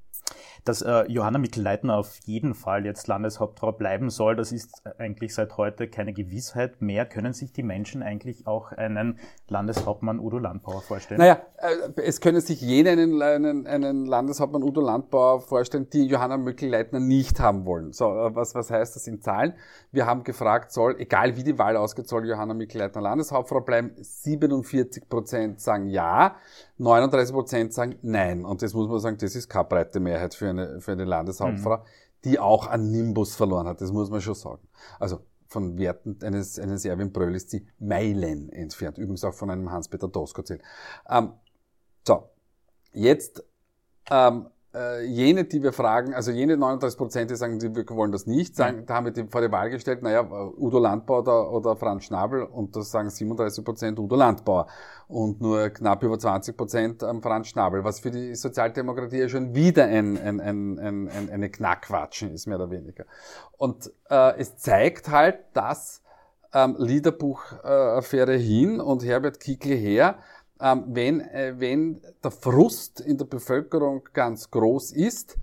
Dass 0.63 0.84
äh, 0.84 1.06
Johanna 1.08 1.40
Mikl-Leitner 1.40 1.98
auf 1.98 2.18
jeden 2.25 2.54
Fall 2.54 2.86
jetzt 2.86 3.08
Landeshauptfrau 3.08 3.72
bleiben 3.72 4.12
soll, 4.12 4.36
das 4.36 4.52
ist 4.52 4.84
eigentlich 5.00 5.34
seit 5.34 5.58
heute 5.58 5.88
keine 5.88 6.13
Gewissheit 6.13 6.81
mehr. 6.81 7.08
Können 7.08 7.34
sich 7.34 7.52
die 7.52 7.63
Menschen 7.63 8.04
eigentlich 8.04 8.46
auch 8.46 8.72
einen 8.72 9.18
Landeshauptmann 9.48 10.19
Udo 10.19 10.38
Landbauer 10.38 10.81
vorstellen? 10.81 11.19
Naja, 11.19 11.42
äh, 11.58 12.02
es 12.04 12.22
können 12.22 12.42
sich 12.42 12.62
jene 12.62 12.92
einen, 12.92 13.22
einen, 13.22 13.66
einen 13.66 14.06
Landeshauptmann 14.06 14.62
Udo 14.62 14.81
Landbauer 14.81 15.42
vorstellen, 15.42 15.88
die 15.92 16.06
Johanna 16.06 16.38
Mikl-Leitner 16.38 17.00
nicht 17.00 17.40
haben 17.40 17.66
wollen. 17.66 17.92
So, 17.92 18.06
äh, 18.06 18.36
was, 18.36 18.54
was 18.54 18.69
heißt 18.69 18.96
das 18.96 19.07
in 19.07 19.19
Zahlen? 19.22 19.54
Wir 19.92 20.06
haben 20.06 20.24
gefragt, 20.24 20.72
soll, 20.72 20.96
egal 21.00 21.36
wie 21.38 21.44
die 21.44 21.57
Wahl 21.57 21.75
ausgeht, 21.75 22.07
soll 22.07 22.28
Johanna 22.28 22.54
Mikl-Leitner 22.54 23.02
Landeshauptfrau 23.02 23.62
bleiben? 23.62 23.92
47 24.00 25.10
Prozent 25.10 25.60
sagen 25.60 25.88
ja. 25.88 26.36
39 26.78 27.34
Prozent 27.34 27.74
sagen 27.74 27.96
Nein. 28.02 28.46
Und 28.46 28.62
das 28.62 28.74
muss 28.74 28.88
man 28.88 29.00
sagen, 29.00 29.18
das 29.19 29.36
ist 29.36 29.50
keine 29.50 29.66
breite 29.66 30.00
Mehrheit 30.01 30.36
für 30.36 30.50
eine, 30.50 30.81
für 30.81 30.92
eine 30.92 31.06
Landeshauptfrau, 31.06 31.77
mhm. 31.77 31.83
die 32.25 32.39
auch 32.39 32.68
an 32.68 32.92
Nimbus 32.92 33.36
verloren 33.36 33.68
hat. 33.68 33.81
Das 33.81 33.92
muss 33.92 34.09
man 34.09 34.21
schon 34.21 34.36
sagen. 34.36 34.68
Also 35.00 35.21
von 35.48 35.77
Werten 35.77 36.18
eines, 36.24 36.59
eines 36.59 36.86
Erwin 36.86 37.12
Bröll 37.12 37.36
ist 37.36 37.50
sie 37.50 37.68
Meilen 37.80 38.49
entfernt. 38.49 38.97
Übrigens 38.97 39.23
auch 39.23 39.33
von 39.33 39.49
einem 39.49 39.71
Hans-Peter 39.71 40.07
Doskozil. 40.07 40.61
Ähm, 41.09 41.33
so, 42.07 42.30
jetzt 42.94 43.44
ähm, 44.09 44.47
äh, 44.73 45.04
jene, 45.06 45.44
die 45.45 45.61
wir 45.61 45.73
fragen, 45.73 46.13
also 46.13 46.31
jene 46.31 46.56
39 46.56 46.97
Prozent, 46.97 47.31
die 47.31 47.35
sagen, 47.35 47.61
wir 47.61 47.85
wollen 47.90 48.11
das 48.11 48.25
nicht, 48.25 48.56
sagen, 48.56 48.85
da 48.85 48.95
haben 48.95 49.06
wir 49.06 49.11
die 49.11 49.25
vor 49.25 49.42
die 49.42 49.51
Wahl 49.51 49.69
gestellt, 49.69 50.01
naja, 50.01 50.21
Udo 50.21 50.80
Landbauer 50.80 51.19
oder, 51.19 51.51
oder 51.51 51.75
Franz 51.75 52.06
Schnabel 52.06 52.44
und 52.44 52.75
das 52.75 52.92
sagen 52.92 53.09
37 53.09 53.66
Prozent 53.66 53.99
Udo 53.99 54.16
Landbauer 54.16 54.68
und 55.07 55.42
nur 55.42 55.69
knapp 55.69 56.04
über 56.04 56.18
20 56.18 56.56
Prozent 56.56 57.04
ähm, 57.04 57.21
Franz 57.21 57.47
Schnabel, 57.47 57.83
was 57.83 57.99
für 57.99 58.11
die 58.11 58.33
Sozialdemokratie 58.35 59.19
ja 59.19 59.30
schon 59.30 59.54
wieder 59.54 59.85
ein, 59.85 60.18
ein, 60.18 60.40
ein, 60.40 60.80
ein, 60.80 61.09
ein 61.09 61.30
eine 61.30 61.49
Knackwatschen 61.49 62.31
ist, 62.31 62.47
mehr 62.47 62.57
oder 62.57 62.71
weniger. 62.71 63.06
Und 63.57 63.92
äh, 64.09 64.37
es 64.37 64.57
zeigt 64.57 65.09
halt, 65.09 65.40
dass 65.54 66.01
ähm, 66.54 66.75
Liederbuch-Affäre 66.78 68.35
hin 68.35 68.80
und 68.80 69.04
Herbert 69.04 69.40
Kickl 69.40 69.75
her 69.75 70.18
ähm, 70.61 70.85
wenn, 70.87 71.21
äh, 71.21 71.56
wenn 71.57 72.01
der 72.23 72.31
Frust 72.31 73.01
in 73.01 73.18
der 73.18 73.25
Bevölkerung 73.25 74.03
ganz 74.13 74.51
groß 74.51 74.91
ist, 74.91 75.37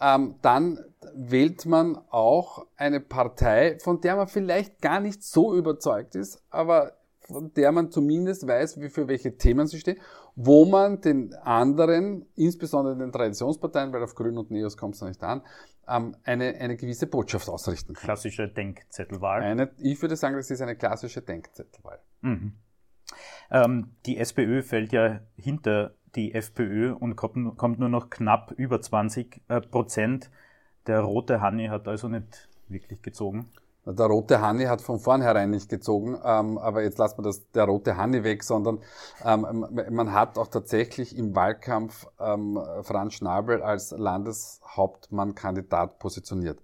ähm, 0.00 0.36
dann 0.42 0.78
wählt 1.14 1.66
man 1.66 1.98
auch 2.10 2.66
eine 2.76 3.00
Partei, 3.00 3.78
von 3.80 4.00
der 4.00 4.16
man 4.16 4.28
vielleicht 4.28 4.80
gar 4.80 5.00
nicht 5.00 5.22
so 5.22 5.54
überzeugt 5.54 6.14
ist, 6.14 6.42
aber 6.50 6.92
von 7.20 7.52
der 7.54 7.72
man 7.72 7.90
zumindest 7.90 8.46
weiß, 8.46 8.80
wie 8.80 8.88
für 8.88 9.06
welche 9.08 9.36
Themen 9.36 9.66
sie 9.66 9.80
steht, 9.80 9.98
wo 10.34 10.64
man 10.64 11.00
den 11.00 11.34
anderen, 11.34 12.26
insbesondere 12.36 12.96
den 12.96 13.12
Traditionsparteien, 13.12 13.92
weil 13.92 14.02
auf 14.02 14.14
Grün 14.14 14.38
und 14.38 14.50
Neos 14.50 14.76
kommt 14.76 14.94
es 14.94 15.00
noch 15.00 15.08
nicht 15.08 15.22
an, 15.22 15.42
ähm, 15.88 16.16
eine, 16.24 16.54
eine 16.54 16.76
gewisse 16.76 17.06
Botschaft 17.06 17.48
ausrichten 17.48 17.94
kann. 17.94 18.04
Klassische 18.04 18.48
Denkzettelwahl. 18.48 19.42
Eine, 19.42 19.70
ich 19.78 20.00
würde 20.00 20.16
sagen, 20.16 20.36
das 20.36 20.50
ist 20.50 20.60
eine 20.60 20.76
klassische 20.76 21.22
Denkzettelwahl. 21.22 22.00
Mhm. 22.20 22.54
Ähm, 23.50 23.90
die 24.06 24.18
SPÖ 24.18 24.62
fällt 24.62 24.92
ja 24.92 25.20
hinter 25.36 25.92
die 26.14 26.34
FPÖ 26.34 26.92
und 26.92 27.16
kommt, 27.16 27.56
kommt 27.56 27.78
nur 27.78 27.88
noch 27.88 28.10
knapp 28.10 28.52
über 28.52 28.80
20 28.80 29.40
äh, 29.48 29.60
Prozent. 29.60 30.30
Der 30.86 31.00
rote 31.00 31.40
Hanni 31.40 31.66
hat 31.66 31.88
also 31.88 32.08
nicht 32.08 32.48
wirklich 32.68 33.02
gezogen. 33.02 33.48
Der 33.86 34.06
rote 34.06 34.42
Hanni 34.42 34.64
hat 34.64 34.82
von 34.82 34.98
vornherein 34.98 35.50
nicht 35.50 35.70
gezogen, 35.70 36.18
ähm, 36.22 36.58
aber 36.58 36.82
jetzt 36.82 36.98
lassen 36.98 37.18
wir 37.18 37.22
das, 37.22 37.50
der 37.52 37.64
rote 37.64 37.96
Hanni 37.96 38.22
weg, 38.22 38.44
sondern 38.44 38.80
ähm, 39.24 39.66
man 39.90 40.12
hat 40.12 40.36
auch 40.36 40.48
tatsächlich 40.48 41.16
im 41.16 41.34
Wahlkampf 41.34 42.06
ähm, 42.20 42.60
Franz 42.82 43.14
Schnabel 43.14 43.62
als 43.62 43.92
Landeshauptmannkandidat 43.92 45.98
positioniert. 45.98 46.58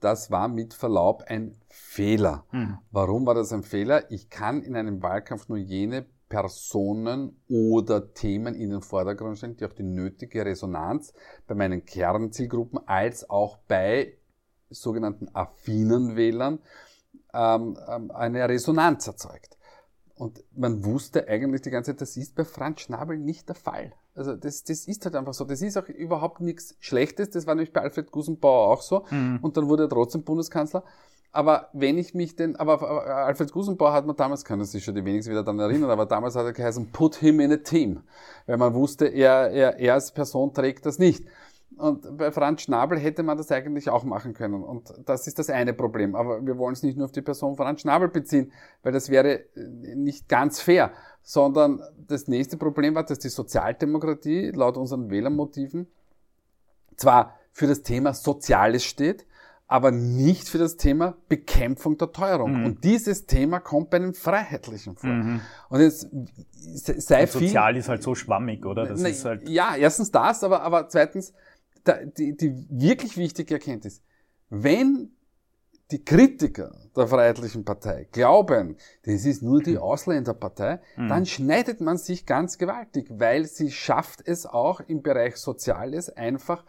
Das 0.00 0.30
war 0.30 0.48
mit 0.48 0.74
Verlaub 0.74 1.24
ein 1.26 1.56
Fehler. 1.68 2.44
Mhm. 2.52 2.78
Warum 2.90 3.26
war 3.26 3.34
das 3.34 3.52
ein 3.52 3.62
Fehler? 3.62 4.10
Ich 4.10 4.30
kann 4.30 4.62
in 4.62 4.74
einem 4.74 5.02
Wahlkampf 5.02 5.48
nur 5.48 5.58
jene 5.58 6.06
Personen 6.30 7.36
oder 7.48 8.14
Themen 8.14 8.54
in 8.54 8.70
den 8.70 8.82
Vordergrund 8.82 9.36
stellen, 9.36 9.56
die 9.56 9.66
auch 9.66 9.72
die 9.72 9.82
nötige 9.82 10.44
Resonanz 10.44 11.12
bei 11.46 11.54
meinen 11.54 11.84
Kernzielgruppen 11.84 12.80
als 12.86 13.28
auch 13.28 13.58
bei 13.68 14.16
sogenannten 14.70 15.28
affinen 15.34 16.16
Wählern 16.16 16.60
ähm, 17.34 17.76
ähm, 17.88 18.10
eine 18.12 18.48
Resonanz 18.48 19.06
erzeugt. 19.06 19.58
Und 20.14 20.44
man 20.54 20.84
wusste 20.84 21.26
eigentlich 21.28 21.62
die 21.62 21.70
ganze 21.70 21.92
Zeit, 21.92 22.00
das 22.00 22.16
ist 22.16 22.34
bei 22.34 22.44
Franz 22.44 22.82
Schnabel 22.82 23.18
nicht 23.18 23.48
der 23.48 23.56
Fall. 23.56 23.92
Also 24.20 24.36
das, 24.36 24.64
das 24.64 24.86
ist 24.86 25.06
halt 25.06 25.16
einfach 25.16 25.32
so. 25.32 25.46
Das 25.46 25.62
ist 25.62 25.78
auch 25.78 25.88
überhaupt 25.88 26.42
nichts 26.42 26.76
Schlechtes. 26.78 27.30
Das 27.30 27.46
war 27.46 27.54
nämlich 27.54 27.72
bei 27.72 27.80
Alfred 27.80 28.10
Gusenbauer 28.10 28.68
auch 28.68 28.82
so. 28.82 29.06
Mhm. 29.10 29.38
Und 29.40 29.56
dann 29.56 29.66
wurde 29.66 29.84
er 29.84 29.88
trotzdem 29.88 30.24
Bundeskanzler. 30.24 30.84
Aber 31.32 31.70
wenn 31.72 31.96
ich 31.96 32.12
mich 32.12 32.36
denn, 32.36 32.56
aber 32.56 33.06
Alfred 33.06 33.50
Gusenbauer 33.50 33.94
hat 33.94 34.04
man 34.04 34.16
damals, 34.16 34.44
können 34.44 34.62
sich 34.64 34.84
schon 34.84 34.94
die 34.94 35.04
wenigsten 35.06 35.30
wieder 35.30 35.42
daran 35.42 35.58
erinnern, 35.60 35.88
aber 35.88 36.04
damals 36.04 36.36
hat 36.36 36.44
er 36.44 36.52
geheißen, 36.52 36.92
put 36.92 37.14
him 37.14 37.40
in 37.40 37.52
a 37.52 37.56
team. 37.56 38.02
Weil 38.46 38.58
man 38.58 38.74
wusste, 38.74 39.06
er, 39.06 39.50
er, 39.50 39.78
er 39.78 39.94
als 39.94 40.12
Person 40.12 40.52
trägt 40.52 40.84
das 40.84 40.98
nicht. 40.98 41.24
Und 41.80 42.16
bei 42.18 42.30
Franz 42.30 42.62
Schnabel 42.62 42.98
hätte 42.98 43.22
man 43.22 43.38
das 43.38 43.50
eigentlich 43.50 43.88
auch 43.88 44.04
machen 44.04 44.34
können. 44.34 44.62
Und 44.62 44.92
das 45.06 45.26
ist 45.26 45.38
das 45.38 45.50
eine 45.50 45.72
Problem. 45.72 46.14
Aber 46.14 46.44
wir 46.44 46.58
wollen 46.58 46.74
es 46.74 46.82
nicht 46.82 46.96
nur 46.96 47.06
auf 47.06 47.12
die 47.12 47.22
Person 47.22 47.56
Franz 47.56 47.80
Schnabel 47.80 48.08
beziehen, 48.08 48.52
weil 48.82 48.92
das 48.92 49.08
wäre 49.08 49.40
äh, 49.56 49.94
nicht 49.94 50.28
ganz 50.28 50.60
fair. 50.60 50.92
Sondern 51.22 51.82
das 51.96 52.28
nächste 52.28 52.56
Problem 52.56 52.94
war, 52.94 53.04
dass 53.04 53.18
die 53.18 53.28
Sozialdemokratie 53.28 54.50
laut 54.50 54.76
unseren 54.76 55.10
Wählermotiven 55.10 55.86
zwar 56.96 57.36
für 57.52 57.66
das 57.66 57.82
Thema 57.82 58.14
Soziales 58.14 58.84
steht, 58.84 59.26
aber 59.70 59.92
nicht 59.92 60.48
für 60.48 60.58
das 60.58 60.76
Thema 60.76 61.16
Bekämpfung 61.28 61.96
der 61.96 62.10
Teuerung. 62.10 62.58
Mhm. 62.58 62.64
Und 62.64 62.84
dieses 62.84 63.26
Thema 63.26 63.60
kommt 63.60 63.90
bei 63.90 63.98
einem 63.98 64.14
Freiheitlichen 64.14 64.96
vor. 64.96 65.10
Mhm. 65.10 65.40
Und 65.68 65.80
jetzt 65.80 66.08
sei 66.52 67.22
Und 67.22 67.30
Sozial 67.30 67.76
ist 67.76 67.88
halt 67.88 68.02
so 68.02 68.16
schwammig, 68.16 68.66
oder? 68.66 68.86
Das 68.86 69.00
na, 69.00 69.08
ist 69.08 69.24
halt 69.24 69.48
ja, 69.48 69.76
erstens 69.76 70.10
das, 70.10 70.42
aber, 70.42 70.62
aber 70.62 70.88
zweitens, 70.88 71.32
die, 71.86 72.36
die 72.36 72.66
wirklich 72.68 73.16
wichtige 73.16 73.54
Erkenntnis, 73.54 74.02
wenn 74.48 75.12
die 75.90 76.04
Kritiker 76.04 76.72
der 76.96 77.08
Freiheitlichen 77.08 77.64
Partei 77.64 78.06
glauben, 78.12 78.76
das 79.04 79.24
ist 79.24 79.42
nur 79.42 79.60
die 79.60 79.72
mhm. 79.72 79.78
Ausländerpartei, 79.78 80.80
mhm. 80.96 81.08
dann 81.08 81.26
schneidet 81.26 81.80
man 81.80 81.96
sich 81.96 82.26
ganz 82.26 82.58
gewaltig, 82.58 83.08
weil 83.10 83.46
sie 83.46 83.70
schafft 83.70 84.22
es 84.24 84.46
auch 84.46 84.80
im 84.80 85.02
Bereich 85.02 85.36
Soziales 85.36 86.10
einfach 86.10 86.64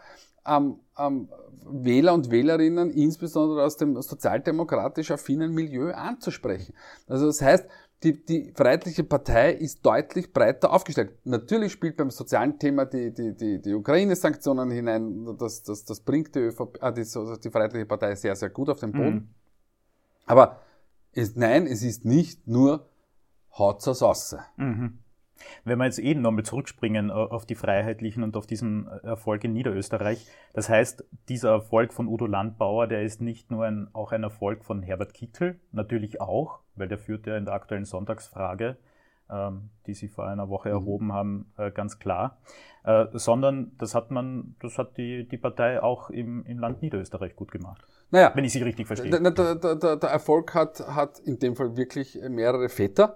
ähm, 0.46 0.80
ähm, 0.98 1.30
Wähler 1.63 2.13
und 2.13 2.32
Wählerinnen, 2.32 2.89
insbesondere 2.89 3.63
aus 3.63 3.77
dem 3.77 4.01
sozialdemokratisch 4.01 5.12
affinen 5.12 5.53
Milieu, 5.53 5.91
anzusprechen. 5.94 6.74
Also 7.08 7.27
das 7.27 7.41
heißt, 7.41 7.68
die, 8.03 8.25
die 8.25 8.51
Freiheitliche 8.55 9.03
Partei 9.03 9.51
ist 9.51 9.86
deutlich 9.86 10.34
breiter 10.34 10.74
aufgestellt. 10.74 11.13
Natürlich 11.24 11.72
spielt 11.72 11.98
beim 11.98 12.10
sozialen 12.10 12.58
Thema 12.58 12.86
die, 12.86 13.13
die, 13.13 13.36
die, 13.36 13.62
die 13.62 13.74
Ukraine-Sanktionen 13.74 14.72
hinein, 14.72 15.38
das, 15.38 15.63
das, 15.63 15.86
das 15.86 16.00
bringt 16.00 16.34
die, 16.36 16.39
ÖVP, 16.39 16.81
äh, 16.81 16.93
die, 16.93 17.03
die 17.03 17.50
Freiheitliche 17.51 17.86
Partei 17.86 18.15
sehr, 18.15 18.36
sehr 18.36 18.50
gut 18.50 18.70
auf 18.70 18.79
den 18.79 18.91
Boden. 18.91 19.13
Mhm. 19.13 19.29
Aber 20.25 20.62
es, 21.13 21.36
nein, 21.36 21.67
es 21.67 21.84
ist 21.84 22.05
nicht 22.05 22.48
nur 22.48 22.89
Haut 23.58 23.81
zur 23.81 23.93
Sauce. 23.93 24.38
Mhm. 24.58 25.00
Wenn 25.63 25.77
wir 25.77 25.86
jetzt 25.86 26.00
eben 26.00 26.22
nochmal 26.22 26.43
zurückspringen 26.43 27.10
äh, 27.10 27.13
auf 27.13 27.46
die 27.46 27.55
Freiheitlichen 27.55 28.24
und 28.24 28.36
auf 28.36 28.48
diesen 28.48 28.88
äh, 28.88 29.08
Erfolg 29.08 29.43
in 29.43 29.53
Niederösterreich, 29.53 30.25
das 30.53 30.70
heißt, 30.70 31.03
dieser 31.29 31.51
Erfolg 31.51 31.93
von 31.93 32.08
Udo 32.08 32.25
Landbauer, 32.25 32.88
der 32.88 33.03
ist 33.03 33.22
nicht 33.22 33.51
nur 33.51 33.65
ein, 33.65 33.89
auch 33.93 34.12
ein 34.12 34.24
Erfolg 34.24 34.63
von 34.63 34.81
Herbert 34.81 35.13
Kickel, 35.13 35.60
natürlich 35.72 36.22
auch, 36.22 36.61
weil 36.75 36.88
der 36.88 36.98
führt 36.98 37.28
ja 37.28 37.38
in 37.38 37.46
der 37.46 37.54
aktuellen 37.54 37.86
Sonntagsfrage, 37.86 38.78
ähm, 39.30 39.70
die 39.88 39.94
Sie 39.94 40.08
vor 40.08 40.28
einer 40.28 40.50
Woche 40.50 40.70
mhm. 40.70 40.75
erhoben 40.75 41.13
haben, 41.13 41.51
äh, 41.58 41.72
ganz 41.72 42.00
klar, 42.00 42.38
äh, 42.84 43.06
sondern 43.13 43.72
das 43.78 43.96
hat 43.96 44.12
man, 44.12 44.56
das 44.62 44.78
hat 44.78 44.98
die, 44.98 45.28
die 45.28 45.38
Partei 45.38 45.82
auch 45.82 46.10
im, 46.10 46.46
im 46.46 46.60
Land 46.60 46.82
Niederösterreich 46.82 47.36
gut 47.36 47.51
gemacht. 47.51 47.86
Naja, 48.12 48.32
wenn 48.36 48.44
ich 48.44 48.51
Sie 48.51 48.62
richtig 48.62 48.88
verstehe. 48.88 49.10
Der, 49.10 49.32
der, 49.32 49.56
der, 49.56 49.96
der 49.96 50.10
Erfolg 50.10 50.54
hat, 50.54 50.80
hat 50.88 51.20
in 51.20 51.40
dem 51.40 51.56
Fall 51.56 51.78
wirklich 51.78 52.20
mehrere 52.30 52.68
Väter. 52.68 53.16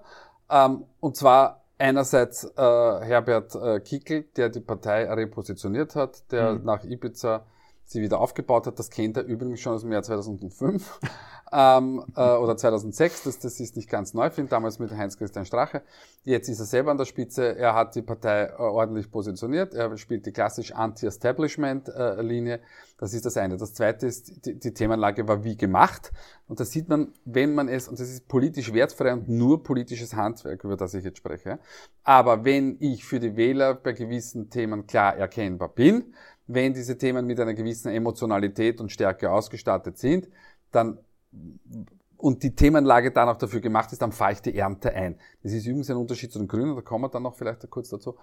Ähm, 0.50 0.84
und 1.00 1.16
zwar 1.16 1.62
einerseits 1.78 2.44
äh, 2.44 2.56
Herbert 2.56 3.54
äh, 3.54 3.80
Kickel, 3.80 4.22
der 4.36 4.48
die 4.48 4.60
Partei 4.60 5.12
repositioniert 5.12 5.94
hat, 5.94 6.30
der 6.32 6.54
mhm. 6.54 6.64
nach 6.64 6.84
Ibiza 6.84 7.44
sie 7.86 8.02
wieder 8.02 8.20
aufgebaut 8.20 8.66
hat. 8.66 8.78
Das 8.78 8.90
kennt 8.90 9.16
er 9.16 9.24
übrigens 9.24 9.60
schon 9.60 9.74
aus 9.74 9.82
dem 9.82 9.92
Jahr 9.92 10.02
2005 10.02 11.00
ähm, 11.52 12.04
äh, 12.16 12.20
oder 12.20 12.56
2006. 12.56 13.22
Das, 13.22 13.38
das 13.38 13.60
ist 13.60 13.76
nicht 13.76 13.88
ganz 13.88 14.12
neu 14.12 14.28
für 14.30 14.40
ihn, 14.40 14.48
damals 14.48 14.78
mit 14.78 14.90
Heinz-Christian 14.90 15.46
Strache. 15.46 15.82
Jetzt 16.24 16.48
ist 16.48 16.58
er 16.58 16.66
selber 16.66 16.90
an 16.90 16.98
der 16.98 17.04
Spitze. 17.04 17.56
Er 17.56 17.74
hat 17.74 17.94
die 17.94 18.02
Partei 18.02 18.46
äh, 18.46 18.52
ordentlich 18.58 19.10
positioniert. 19.10 19.72
Er 19.74 19.96
spielt 19.96 20.26
die 20.26 20.32
klassisch 20.32 20.72
Anti-Establishment-Linie. 20.72 22.60
Das 22.98 23.14
ist 23.14 23.24
das 23.24 23.36
eine. 23.36 23.56
Das 23.56 23.74
zweite 23.74 24.06
ist, 24.06 24.44
die, 24.44 24.58
die 24.58 24.74
Themenlage 24.74 25.28
war 25.28 25.44
wie 25.44 25.56
gemacht. 25.56 26.12
Und 26.48 26.58
das 26.58 26.72
sieht 26.72 26.88
man, 26.88 27.12
wenn 27.24 27.54
man 27.54 27.68
es, 27.68 27.88
und 27.88 28.00
das 28.00 28.10
ist 28.10 28.26
politisch 28.26 28.72
wertfrei 28.72 29.12
und 29.12 29.28
nur 29.28 29.62
politisches 29.62 30.14
Handwerk, 30.14 30.64
über 30.64 30.76
das 30.76 30.94
ich 30.94 31.04
jetzt 31.04 31.18
spreche. 31.18 31.60
Aber 32.02 32.44
wenn 32.44 32.76
ich 32.80 33.04
für 33.04 33.20
die 33.20 33.36
Wähler 33.36 33.74
bei 33.74 33.92
gewissen 33.92 34.50
Themen 34.50 34.86
klar 34.86 35.16
erkennbar 35.16 35.68
bin, 35.68 36.14
wenn 36.46 36.74
diese 36.74 36.96
Themen 36.96 37.26
mit 37.26 37.40
einer 37.40 37.54
gewissen 37.54 37.90
Emotionalität 37.92 38.80
und 38.80 38.92
Stärke 38.92 39.30
ausgestattet 39.30 39.98
sind, 39.98 40.28
dann 40.70 40.98
und 42.18 42.42
die 42.42 42.54
Themenlage 42.54 43.12
dann 43.12 43.28
auch 43.28 43.36
dafür 43.36 43.60
gemacht 43.60 43.92
ist, 43.92 44.00
dann 44.00 44.12
fahre 44.12 44.32
ich 44.32 44.42
die 44.42 44.56
Ernte 44.56 44.92
ein. 44.92 45.18
Das 45.42 45.52
ist 45.52 45.66
übrigens 45.66 45.90
ein 45.90 45.96
Unterschied 45.96 46.32
zu 46.32 46.38
den 46.38 46.48
Grünen, 46.48 46.74
da 46.74 46.80
kommen 46.80 47.04
wir 47.04 47.08
dann 47.08 47.22
noch 47.22 47.34
vielleicht 47.34 47.68
kurz 47.70 47.90
dazu. 47.90 48.16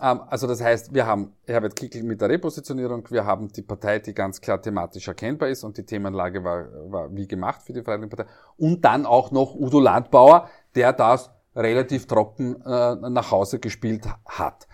Ähm, 0.00 0.20
also 0.28 0.46
das 0.46 0.62
heißt, 0.62 0.94
wir 0.94 1.06
haben 1.06 1.32
Herbert 1.46 1.76
Kickl 1.76 2.02
mit 2.02 2.20
der 2.20 2.30
Repositionierung, 2.30 3.04
wir 3.10 3.24
haben 3.24 3.48
die 3.48 3.62
Partei, 3.62 3.98
die 3.98 4.14
ganz 4.14 4.40
klar 4.40 4.60
thematisch 4.60 5.06
erkennbar 5.06 5.48
ist 5.48 5.64
und 5.64 5.76
die 5.76 5.84
Themenlage 5.84 6.42
war, 6.42 6.66
war 6.90 7.14
wie 7.14 7.28
gemacht 7.28 7.62
für 7.62 7.72
die 7.72 7.82
Freiheitliche 7.82 8.16
Partei. 8.16 8.30
Und 8.56 8.84
dann 8.84 9.04
auch 9.06 9.30
noch 9.30 9.54
Udo 9.54 9.80
Landbauer, 9.80 10.48
der 10.74 10.92
das 10.92 11.30
relativ 11.54 12.06
trocken 12.06 12.60
äh, 12.62 12.94
nach 13.10 13.30
Hause 13.30 13.58
gespielt 13.58 14.06
hat 14.24 14.65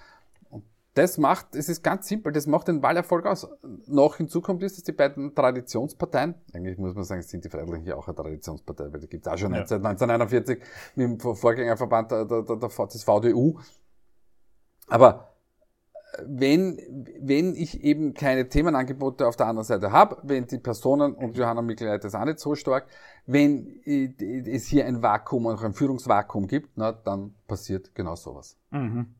das 0.94 1.16
macht, 1.16 1.54
es 1.54 1.68
ist 1.68 1.82
ganz 1.82 2.06
simpel, 2.06 2.32
das 2.32 2.46
macht 2.46 2.68
den 2.68 2.82
Wahlerfolg 2.82 3.24
aus. 3.24 3.48
Noch 3.86 4.16
hinzu 4.16 4.42
kommt 4.42 4.62
ist, 4.62 4.76
dass 4.76 4.84
die 4.84 4.92
beiden 4.92 5.34
Traditionsparteien, 5.34 6.34
eigentlich 6.52 6.76
muss 6.78 6.94
man 6.94 7.04
sagen, 7.04 7.22
sind 7.22 7.44
die 7.44 7.48
Freiheitlichen 7.48 7.86
ja 7.86 7.96
auch 7.96 8.06
eine 8.06 8.14
Traditionspartei, 8.14 8.92
weil 8.92 9.00
die 9.00 9.08
gibt 9.08 9.26
es 9.26 9.32
auch 9.32 9.38
schon 9.38 9.54
ja. 9.54 9.66
seit 9.66 9.84
1941 9.84 10.62
mit 10.96 11.06
dem 11.06 11.18
Vorgängerverband 11.18 12.10
der, 12.10 12.24
der, 12.26 12.42
der, 12.42 12.56
des 12.56 13.04
VDU. 13.04 13.58
Aber 14.88 15.32
wenn, 16.26 16.78
wenn 17.20 17.54
ich 17.54 17.82
eben 17.82 18.12
keine 18.12 18.48
Themenangebote 18.48 19.26
auf 19.26 19.36
der 19.36 19.46
anderen 19.46 19.64
Seite 19.64 19.92
habe, 19.92 20.18
wenn 20.22 20.46
die 20.46 20.58
Personen, 20.58 21.14
und 21.14 21.36
Johanna 21.38 21.62
Mikl 21.62 21.98
das 21.98 22.14
auch 22.14 22.24
nicht 22.24 22.38
so 22.38 22.54
stark, 22.54 22.86
wenn 23.24 23.80
äh, 23.84 24.12
es 24.46 24.66
hier 24.66 24.84
ein 24.84 25.02
Vakuum, 25.02 25.46
auch 25.46 25.62
ein 25.62 25.72
Führungsvakuum 25.72 26.48
gibt, 26.48 26.76
na, 26.76 26.92
dann 26.92 27.34
passiert 27.46 27.94
genau 27.94 28.14
sowas. 28.14 28.58
Mhm. 28.70 29.14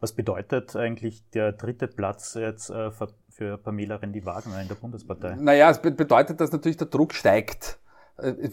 Was 0.00 0.12
bedeutet 0.12 0.76
eigentlich 0.76 1.28
der 1.30 1.52
dritte 1.52 1.88
Platz 1.88 2.34
jetzt 2.34 2.70
äh, 2.70 2.90
für 3.28 3.58
Pamela 3.58 3.96
Rendi-Wagner 3.96 4.60
in 4.60 4.68
der 4.68 4.76
Bundespartei? 4.76 5.36
Naja, 5.36 5.70
es 5.70 5.80
bedeutet, 5.80 6.40
dass 6.40 6.52
natürlich 6.52 6.76
der 6.76 6.88
Druck 6.88 7.14
steigt. 7.14 7.78
Äh, 8.18 8.48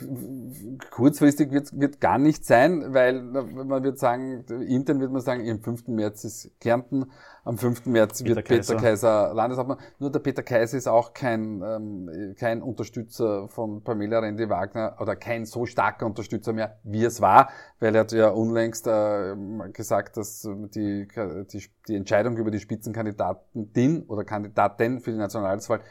kurzfristig 0.92 1.51
wird, 1.51 1.80
wird 1.80 2.01
gar 2.01 2.18
nicht 2.18 2.44
sein, 2.44 2.94
weil 2.94 3.22
man 3.22 3.82
wird 3.82 3.98
sagen, 3.98 4.44
intern 4.68 5.00
wird 5.00 5.12
man 5.12 5.22
sagen, 5.22 5.50
am 5.50 5.62
5. 5.62 5.88
März 5.88 6.25
ist 6.25 6.51
Kärnten, 6.60 7.10
am 7.46 7.58
5. 7.58 7.86
März 7.86 8.24
Peter 8.24 8.36
wird 8.36 8.48
Kaiser. 8.48 8.74
Peter 8.75 8.86
Kaiser 8.86 9.34
Landeshauptmann. 9.34 9.77
Nur 10.00 10.12
der 10.12 10.20
Peter 10.20 10.44
Kaiser 10.44 10.77
ist 10.77 10.88
auch 10.88 11.13
kein, 11.13 11.62
ähm, 11.62 12.36
kein 12.38 12.62
Unterstützer 12.62 13.48
von 13.48 13.82
Pamela 13.86 14.20
Rendi-Wagner 14.20 14.98
oder 15.00 15.15
kein 15.15 15.46
so 15.46 15.65
starker 15.65 16.08
Unterstützer 16.08 16.51
mehr, 16.51 16.80
wie 16.84 17.06
es 17.06 17.22
war, 17.22 17.50
weil 17.84 17.96
er 17.96 18.02
hat 18.02 18.13
ja 18.13 18.30
unlängst 18.30 18.88
äh, 18.88 19.36
gesagt, 19.74 20.16
dass 20.16 20.48
die, 20.74 21.06
die, 21.52 21.63
die 21.88 21.96
Entscheidung 21.96 22.38
über 22.38 22.50
die 22.50 22.62
Spitzenkandidatin 22.62 24.04
oder 24.08 24.24
Kandidatin 24.24 25.02
für 25.02 25.12
die 25.12 25.18
Nationalratswahl 25.18 25.82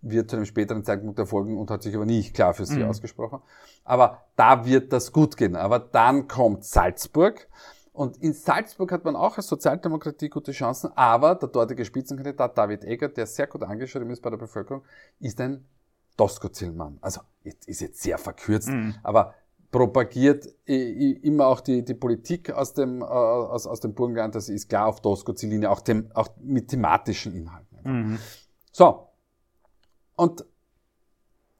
wird 0.00 0.30
zu 0.30 0.36
einem 0.36 0.46
späteren 0.46 0.82
Zeitpunkt 0.82 1.18
erfolgen 1.18 1.58
und 1.58 1.70
hat 1.70 1.82
sich 1.82 1.94
aber 1.94 2.06
nicht 2.06 2.34
klar 2.34 2.54
für 2.54 2.64
sie 2.64 2.78
mhm. 2.78 2.88
ausgesprochen. 2.88 3.40
Aber 3.84 4.22
da 4.34 4.64
wird 4.64 4.94
das 4.94 5.12
gut 5.12 5.36
gehen. 5.36 5.54
Aber 5.54 5.78
dann 5.78 6.26
kommt 6.26 6.64
Salzburg. 6.64 7.46
Und 7.92 8.16
in 8.16 8.32
Salzburg 8.32 8.90
hat 8.90 9.04
man 9.04 9.14
auch 9.14 9.36
als 9.36 9.46
Sozialdemokratie 9.48 10.30
gute 10.30 10.52
Chancen, 10.52 10.90
aber 10.96 11.34
der 11.34 11.50
dortige 11.50 11.84
Spitzenkandidat 11.84 12.56
David 12.56 12.84
Egger, 12.84 13.10
der 13.10 13.26
sehr 13.26 13.46
gut 13.46 13.62
angeschrieben 13.62 14.08
ist 14.08 14.22
bei 14.22 14.30
der 14.30 14.38
Bevölkerung, 14.38 14.82
ist 15.20 15.38
ein 15.38 15.66
Tosco 16.16 16.48
Zillmann, 16.48 16.98
also 17.02 17.20
ist 17.42 17.82
jetzt 17.82 18.00
sehr 18.00 18.16
verkürzt, 18.16 18.68
mhm. 18.68 18.94
aber 19.02 19.34
propagiert 19.72 20.46
immer 20.66 21.46
auch 21.46 21.60
die, 21.60 21.82
die 21.82 21.94
Politik 21.94 22.52
aus 22.52 22.74
dem, 22.74 23.00
äh, 23.00 23.04
aus, 23.04 23.66
aus 23.66 23.80
dem 23.80 23.94
Burgenland, 23.94 24.34
das 24.34 24.48
ist 24.48 24.68
klar 24.68 24.86
auf 24.86 25.00
Tosco 25.00 25.32
Ziellinie, 25.32 25.70
auch, 25.70 25.80
dem, 25.80 26.10
auch 26.14 26.28
mit 26.40 26.68
thematischen 26.68 27.34
Inhalten. 27.34 27.78
Mhm. 27.82 28.18
So. 28.70 29.08
Und 30.14 30.44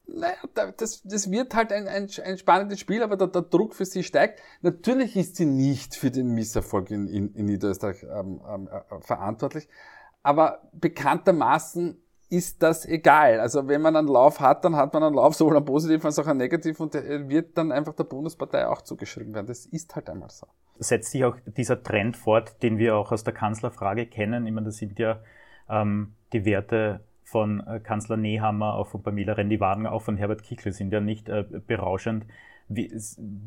naja, 0.07 0.37
das, 0.77 1.03
das 1.03 1.31
wird 1.31 1.55
halt 1.55 1.73
ein, 1.73 1.89
ein, 1.89 2.07
ein 2.23 2.37
spannendes 2.37 2.81
Spiel, 2.81 3.03
aber 3.03 3.17
der, 3.17 3.29
der, 3.29 3.43
Druck 3.43 3.75
für 3.75 3.87
sie 3.87 4.03
steigt. 4.03 4.41
Natürlich 4.61 5.17
ist 5.17 5.37
sie 5.37 5.47
nicht 5.47 5.97
für 5.97 6.11
den 6.11 6.35
Misserfolg 6.35 6.91
in, 6.91 7.09
in, 7.09 7.35
in 7.35 7.47
Niederösterreich 7.47 8.03
ähm, 8.03 8.43
ähm, 8.47 8.69
äh, 8.69 9.01
verantwortlich, 9.01 9.69
aber 10.23 10.69
bekanntermaßen 10.73 11.99
ist 12.33 12.63
das 12.63 12.87
egal. 12.87 13.41
Also 13.41 13.69
wenn 13.69 13.83
man 13.83 13.95
einen 13.95 14.09
Lauf 14.09 14.41
hat, 14.41 14.65
dann 14.65 14.75
hat 14.75 14.95
man 14.95 15.03
einen 15.03 15.15
Lauf, 15.15 15.35
sowohl 15.35 15.55
einen 15.55 15.67
positiven 15.67 16.07
als 16.07 16.19
auch 16.19 16.27
einen 16.27 16.39
negativen 16.39 16.85
und 16.85 16.95
der 16.95 17.29
wird 17.29 17.59
dann 17.59 17.71
einfach 17.71 17.93
der 17.93 18.05
Bundespartei 18.05 18.67
auch 18.67 18.81
zugeschrieben 18.81 19.35
werden. 19.35 19.49
Das 19.49 19.67
ist 19.67 19.95
halt 19.95 20.09
einmal 20.09 20.31
so. 20.31 20.47
Setzt 20.79 21.11
sich 21.11 21.27
auch 21.27 21.37
dieser 21.45 21.83
Trend 21.83 22.17
fort, 22.17 22.63
den 22.63 22.79
wir 22.79 22.97
auch 22.97 23.13
aus 23.13 23.23
der 23.23 23.35
Kanzlerfrage 23.35 24.07
kennen. 24.07 24.47
Ich 24.47 24.53
meine, 24.53 24.65
das 24.65 24.79
sind 24.79 24.99
ja 24.99 25.21
ähm, 25.69 26.15
die 26.33 26.47
Werte 26.47 27.01
von 27.23 27.61
äh, 27.67 27.81
Kanzler 27.81 28.17
Nehammer, 28.17 28.77
auch 28.77 28.87
von 28.87 29.03
Pamela 29.03 29.35
Rendi-Wagen, 29.35 29.87
auch 29.87 30.01
von 30.01 30.17
Herbert 30.17 30.43
Kickl 30.43 30.73
sind 30.73 30.91
ja 30.91 31.01
nicht 31.01 31.29
äh, 31.29 31.45
berauschend. 31.67 32.25
Wie, 32.69 32.91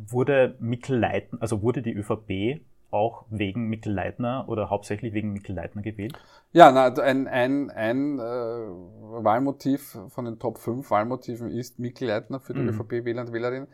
wurde 0.08 0.58
Mikkel 0.60 1.00
Leitner, 1.00 1.42
also 1.42 1.64
wurde 1.64 1.82
die 1.82 1.94
ÖVP 1.94 2.62
auch 2.92 3.26
wegen 3.30 3.68
Mikkel 3.68 3.94
Leitner 3.94 4.46
oder 4.48 4.70
hauptsächlich 4.70 5.14
wegen 5.14 5.34
Mikkel 5.34 5.56
Leitner 5.56 5.82
gewählt? 5.82 6.18
Ja, 6.52 6.72
na, 6.72 6.86
ein, 7.02 7.28
ein, 7.28 7.70
ein 7.70 8.20
äh, 8.20 8.22
Wahlmotiv 8.22 9.98
von 10.10 10.26
den 10.26 10.40
Top 10.40 10.58
5 10.58 10.90
Wahlmotiven 10.90 11.50
ist 11.50 11.80
Mikkel 11.80 12.08
Leitner 12.08 12.40
für 12.40 12.54
die 12.54 12.62
mhm. 12.62 12.70
ÖVP-Wähler 12.70 13.22
und 13.24 13.34
Wählerinnen 13.34 13.68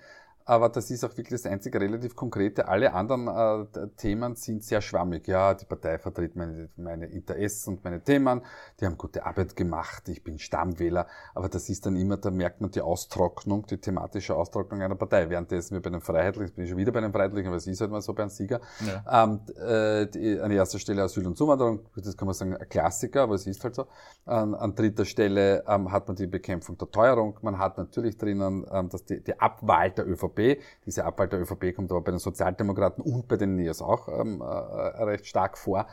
aber 0.45 0.69
das 0.69 0.91
ist 0.91 1.03
auch 1.03 1.15
wirklich 1.17 1.41
das 1.41 1.45
einzige 1.45 1.79
relativ 1.79 2.15
konkrete. 2.15 2.67
Alle 2.67 2.93
anderen 2.93 3.27
äh, 3.27 3.87
Themen 3.97 4.35
sind 4.35 4.63
sehr 4.63 4.81
schwammig. 4.81 5.27
Ja, 5.27 5.53
die 5.53 5.65
Partei 5.65 5.97
vertritt 5.97 6.35
meine, 6.35 6.69
meine 6.77 7.07
Interessen 7.07 7.75
und 7.75 7.83
meine 7.83 8.03
Themen, 8.03 8.41
die 8.79 8.85
haben 8.85 8.97
gute 8.97 9.25
Arbeit 9.25 9.55
gemacht, 9.55 10.07
ich 10.09 10.23
bin 10.23 10.39
Stammwähler, 10.39 11.07
aber 11.35 11.49
das 11.49 11.69
ist 11.69 11.85
dann 11.85 11.95
immer, 11.95 12.17
da 12.17 12.31
merkt 12.31 12.61
man 12.61 12.71
die 12.71 12.81
Austrocknung, 12.81 13.65
die 13.67 13.77
thematische 13.77 14.35
Austrocknung 14.35 14.81
einer 14.81 14.95
Partei. 14.95 15.29
Währenddessen 15.29 15.75
wir 15.75 15.81
bei 15.81 15.89
den 15.89 16.01
Freiheitlichen, 16.01 16.55
bin 16.55 16.63
ich 16.63 16.69
schon 16.69 16.79
wieder 16.79 16.91
bei 16.91 17.01
den 17.01 17.11
Freiheitlichen, 17.11 17.47
aber 17.47 17.57
es 17.57 17.67
ist 17.67 17.81
halt 17.81 17.91
mal 17.91 18.01
so 18.01 18.13
bei 18.13 18.23
einem 18.23 18.29
Sieger, 18.29 18.59
ja. 18.85 19.23
ähm, 19.23 19.41
äh, 19.55 20.07
die, 20.07 20.39
an 20.39 20.51
erster 20.51 20.79
Stelle 20.79 21.03
Asyl 21.03 21.27
und 21.27 21.37
Zuwanderung, 21.37 21.85
das 21.95 22.17
kann 22.17 22.25
man 22.25 22.33
sagen, 22.33 22.55
ein 22.55 22.69
Klassiker, 22.69 23.23
aber 23.23 23.35
es 23.35 23.45
ist 23.47 23.63
halt 23.63 23.75
so. 23.75 23.87
An, 24.25 24.55
an 24.55 24.75
dritter 24.75 25.05
Stelle 25.05 25.63
ähm, 25.67 25.91
hat 25.91 26.07
man 26.07 26.15
die 26.15 26.27
Bekämpfung 26.27 26.77
der 26.77 26.89
Teuerung, 26.89 27.37
man 27.41 27.57
hat 27.57 27.77
natürlich 27.77 28.17
drinnen, 28.17 28.65
ähm, 28.71 28.89
dass 28.89 29.05
die, 29.05 29.23
die 29.23 29.39
Abwahl 29.39 29.91
der 29.91 30.07
ÖVP 30.07 30.30
ÖVP. 30.31 30.61
Diese 30.85 31.05
Abwahl 31.05 31.29
der 31.29 31.41
ÖVP 31.41 31.75
kommt 31.75 31.91
aber 31.91 32.01
bei 32.01 32.11
den 32.11 32.19
Sozialdemokraten 32.19 33.03
und 33.03 33.27
bei 33.27 33.37
den 33.37 33.55
NEOS 33.55 33.81
auch 33.81 34.07
ähm, 34.07 34.41
äh, 34.41 34.45
recht 34.45 35.25
stark 35.27 35.57
vor. 35.57 35.87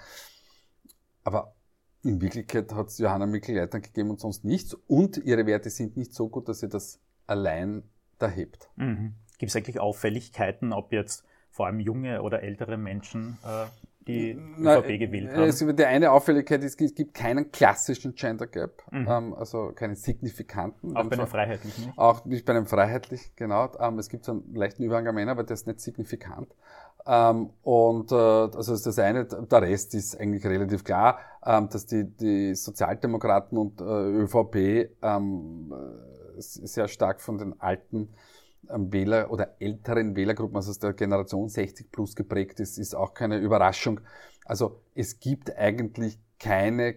Aber 1.25 1.55
in 2.03 2.21
Wirklichkeit 2.21 2.73
hat 2.75 2.89
es 2.89 2.99
Johanna 2.99 3.27
Mikl-Leitner 3.27 3.81
gegeben 3.81 4.11
und 4.11 4.21
sonst 4.21 4.45
nichts. 4.45 4.75
Und 4.75 5.19
ihre 5.19 5.47
Werte 5.47 5.71
sind 5.71 5.97
nicht 5.97 6.15
so 6.15 6.29
gut, 6.29 6.49
dass 6.49 6.61
sie 6.61 6.69
das 6.69 7.01
allein 7.27 7.83
da 8.19 8.29
hebt. 8.29 8.71
Mhm. 8.77 9.15
Gibt 9.39 9.51
es 9.51 9.57
eigentlich 9.57 9.81
Auffälligkeiten, 9.81 10.73
ob 10.73 10.93
jetzt 10.93 11.25
vor 11.51 11.67
allem 11.67 11.81
junge 11.81 12.23
oder 12.23 12.43
ältere 12.43 12.77
Menschen 12.77 13.39
äh, 13.45 13.67
die 14.09 14.39
Na, 14.57 14.79
ÖVP 14.79 14.99
gewählt 14.99 15.31
haben. 15.33 15.43
Es, 15.45 15.59
die 15.59 15.85
eine 15.85 16.11
Auffälligkeit 16.11 16.63
ist, 16.65 16.81
es 16.81 16.95
gibt 16.95 17.15
keinen 17.15 17.53
klassischen 17.53 18.15
Gender 18.15 18.47
Gap, 18.47 18.83
mhm. 18.91 19.07
ähm, 19.09 19.35
also 19.35 19.73
keinen 19.75 19.95
signifikanten. 19.95 20.97
Auch 20.97 21.05
bei 21.05 21.17
einem 21.17 21.27
Freiheitlichen 21.27 21.87
nicht? 21.87 21.99
Auch 21.99 22.25
nicht 22.25 22.45
bei 22.45 22.55
einem 22.55 22.67
Freiheitlichen, 22.67 23.31
genau. 23.37 23.71
Ähm, 23.79 23.99
es 23.99 24.09
gibt 24.09 24.25
so 24.25 24.33
einen 24.33 24.55
leichten 24.55 24.83
Überhang 24.83 25.07
an 25.07 25.15
Männer, 25.15 25.33
aber 25.33 25.45
der 25.45 25.55
ist 25.55 25.67
nicht 25.67 25.81
signifikant. 25.81 26.49
Ähm, 27.07 27.51
und 27.63 28.13
äh, 28.13 28.15
also 28.15 28.75
ist 28.75 28.87
das 28.87 28.99
eine, 28.99 29.25
der 29.25 29.63
Rest 29.63 29.95
ist 29.95 30.19
eigentlich 30.19 30.45
relativ 30.45 30.85
klar, 30.85 31.19
ähm, 31.45 31.69
dass 31.71 31.87
die, 31.87 32.05
die 32.05 32.55
Sozialdemokraten 32.55 33.57
und 33.57 33.81
äh, 33.81 33.85
ÖVP 33.85 34.91
ähm, 35.03 35.73
äh, 35.73 36.41
sehr 36.41 36.89
stark 36.89 37.21
von 37.21 37.39
den 37.39 37.61
alten 37.61 38.11
Wähler 38.63 39.31
oder 39.31 39.61
älteren 39.61 40.17
Wählergruppen, 40.17 40.57
also 40.57 40.71
aus 40.71 40.79
der 40.79 40.93
Generation 40.93 41.49
60 41.49 41.91
plus 41.91 42.15
geprägt 42.15 42.61
ist, 42.61 42.79
ist 42.79 42.95
auch 42.95 43.15
keine 43.15 43.39
Überraschung. 43.39 44.01
Also 44.45 44.81
es 44.95 45.21
gibt 45.21 45.57
eigentlich 45.57 46.19
keine 46.39 46.97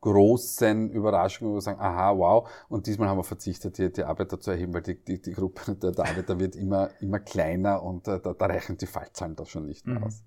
großen 0.00 0.90
Überraschungen, 0.90 1.52
wo 1.52 1.56
wir 1.56 1.62
sagen, 1.62 1.80
aha, 1.80 2.16
wow, 2.18 2.48
und 2.68 2.86
diesmal 2.86 3.08
haben 3.08 3.18
wir 3.18 3.24
verzichtet, 3.24 3.78
die, 3.78 3.90
die 3.90 4.04
Arbeiter 4.04 4.38
zu 4.38 4.50
erheben, 4.50 4.74
weil 4.74 4.82
die, 4.82 5.02
die, 5.02 5.20
die 5.20 5.32
Gruppe 5.32 5.74
der, 5.82 5.92
der 5.92 6.04
Arbeiter 6.04 6.38
wird 6.38 6.56
immer, 6.56 6.90
immer 7.00 7.20
kleiner 7.20 7.82
und 7.82 8.06
äh, 8.06 8.20
da, 8.20 8.34
da 8.34 8.46
reichen 8.46 8.76
die 8.76 8.86
Fallzahlen 8.86 9.34
da 9.34 9.46
schon 9.46 9.66
nicht 9.66 9.86
mehr 9.86 10.00
mhm. 10.00 10.04
aus. 10.04 10.22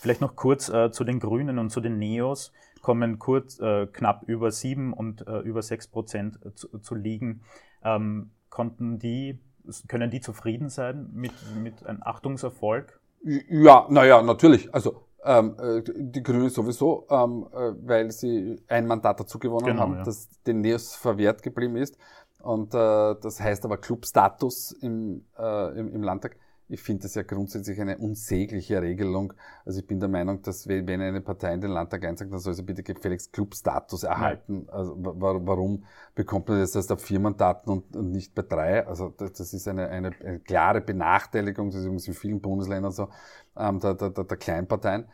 Vielleicht 0.00 0.20
noch 0.20 0.36
kurz 0.36 0.68
äh, 0.68 0.92
zu 0.92 1.04
den 1.04 1.18
Grünen 1.18 1.58
und 1.58 1.70
zu 1.70 1.80
den 1.80 1.98
Neos, 1.98 2.52
kommen 2.82 3.18
kurz 3.18 3.58
äh, 3.58 3.86
knapp 3.86 4.22
über 4.28 4.50
sieben 4.50 4.92
und 4.92 5.26
äh, 5.26 5.40
über 5.40 5.60
sechs 5.62 5.88
Prozent 5.88 6.38
zu, 6.54 6.78
zu 6.78 6.94
liegen. 6.94 7.42
Ähm, 7.82 8.30
konnten 8.48 8.98
die 8.98 9.38
können 9.88 10.10
die 10.10 10.20
zufrieden 10.20 10.68
sein 10.68 11.10
mit, 11.12 11.32
mit 11.62 11.86
einem 11.86 12.02
Achtungserfolg? 12.02 13.00
Ja, 13.22 13.86
naja, 13.90 14.22
natürlich. 14.22 14.72
Also 14.74 15.06
ähm, 15.24 15.56
äh, 15.60 15.82
die 15.84 16.22
Grünen 16.22 16.48
sowieso, 16.48 17.06
ähm, 17.10 17.46
äh, 17.52 17.72
weil 17.86 18.10
sie 18.10 18.62
ein 18.68 18.86
Mandat 18.86 19.20
dazu 19.20 19.38
gewonnen 19.38 19.66
genau, 19.66 19.82
haben, 19.82 19.96
ja. 19.96 20.04
das 20.04 20.28
den 20.46 20.60
Neos 20.60 20.94
verwehrt 20.94 21.42
geblieben 21.42 21.76
ist. 21.76 21.98
Und 22.42 22.74
äh, 22.74 23.14
das 23.20 23.40
heißt 23.40 23.64
aber 23.64 23.76
Clubstatus 23.76 24.72
im, 24.72 25.26
äh, 25.38 25.78
im, 25.78 25.92
im 25.94 26.02
Landtag. 26.02 26.36
Ich 26.70 26.82
finde 26.82 27.02
das 27.02 27.14
ja 27.14 27.22
grundsätzlich 27.22 27.80
eine 27.80 27.98
unsägliche 27.98 28.80
Regelung. 28.80 29.32
Also 29.64 29.80
ich 29.80 29.86
bin 29.86 29.98
der 30.00 30.08
Meinung, 30.08 30.40
dass 30.42 30.68
wenn 30.68 30.88
eine 30.88 31.20
Partei 31.20 31.52
in 31.52 31.60
den 31.60 31.70
Landtag 31.70 32.04
einsagt, 32.04 32.32
dann 32.32 32.38
soll 32.38 32.54
sie 32.54 32.62
bitte 32.62 32.82
gefälligst 32.82 33.32
Clubstatus 33.32 34.04
erhalten. 34.04 34.66
Ja. 34.68 34.72
Also 34.72 34.94
warum 34.98 35.84
bekommt 36.14 36.48
man 36.48 36.60
das 36.60 36.74
erst 36.74 36.92
auf 36.92 37.02
vier 37.02 37.20
Mandaten 37.20 37.70
und, 37.70 37.96
und 37.96 38.12
nicht 38.12 38.34
bei 38.34 38.42
drei? 38.42 38.86
Also 38.86 39.08
das, 39.16 39.32
das 39.32 39.52
ist 39.52 39.66
eine, 39.66 39.88
eine, 39.88 40.12
eine, 40.24 40.38
klare 40.38 40.80
Benachteiligung, 40.80 41.70
das 41.70 41.80
ist 41.80 41.84
übrigens 41.84 42.08
in 42.08 42.14
vielen 42.14 42.40
Bundesländern 42.40 42.92
so, 42.92 43.08
ähm, 43.56 43.80
der, 43.80 43.94
der, 43.94 44.10
der 44.10 44.36
Kleinparteien. 44.36 45.06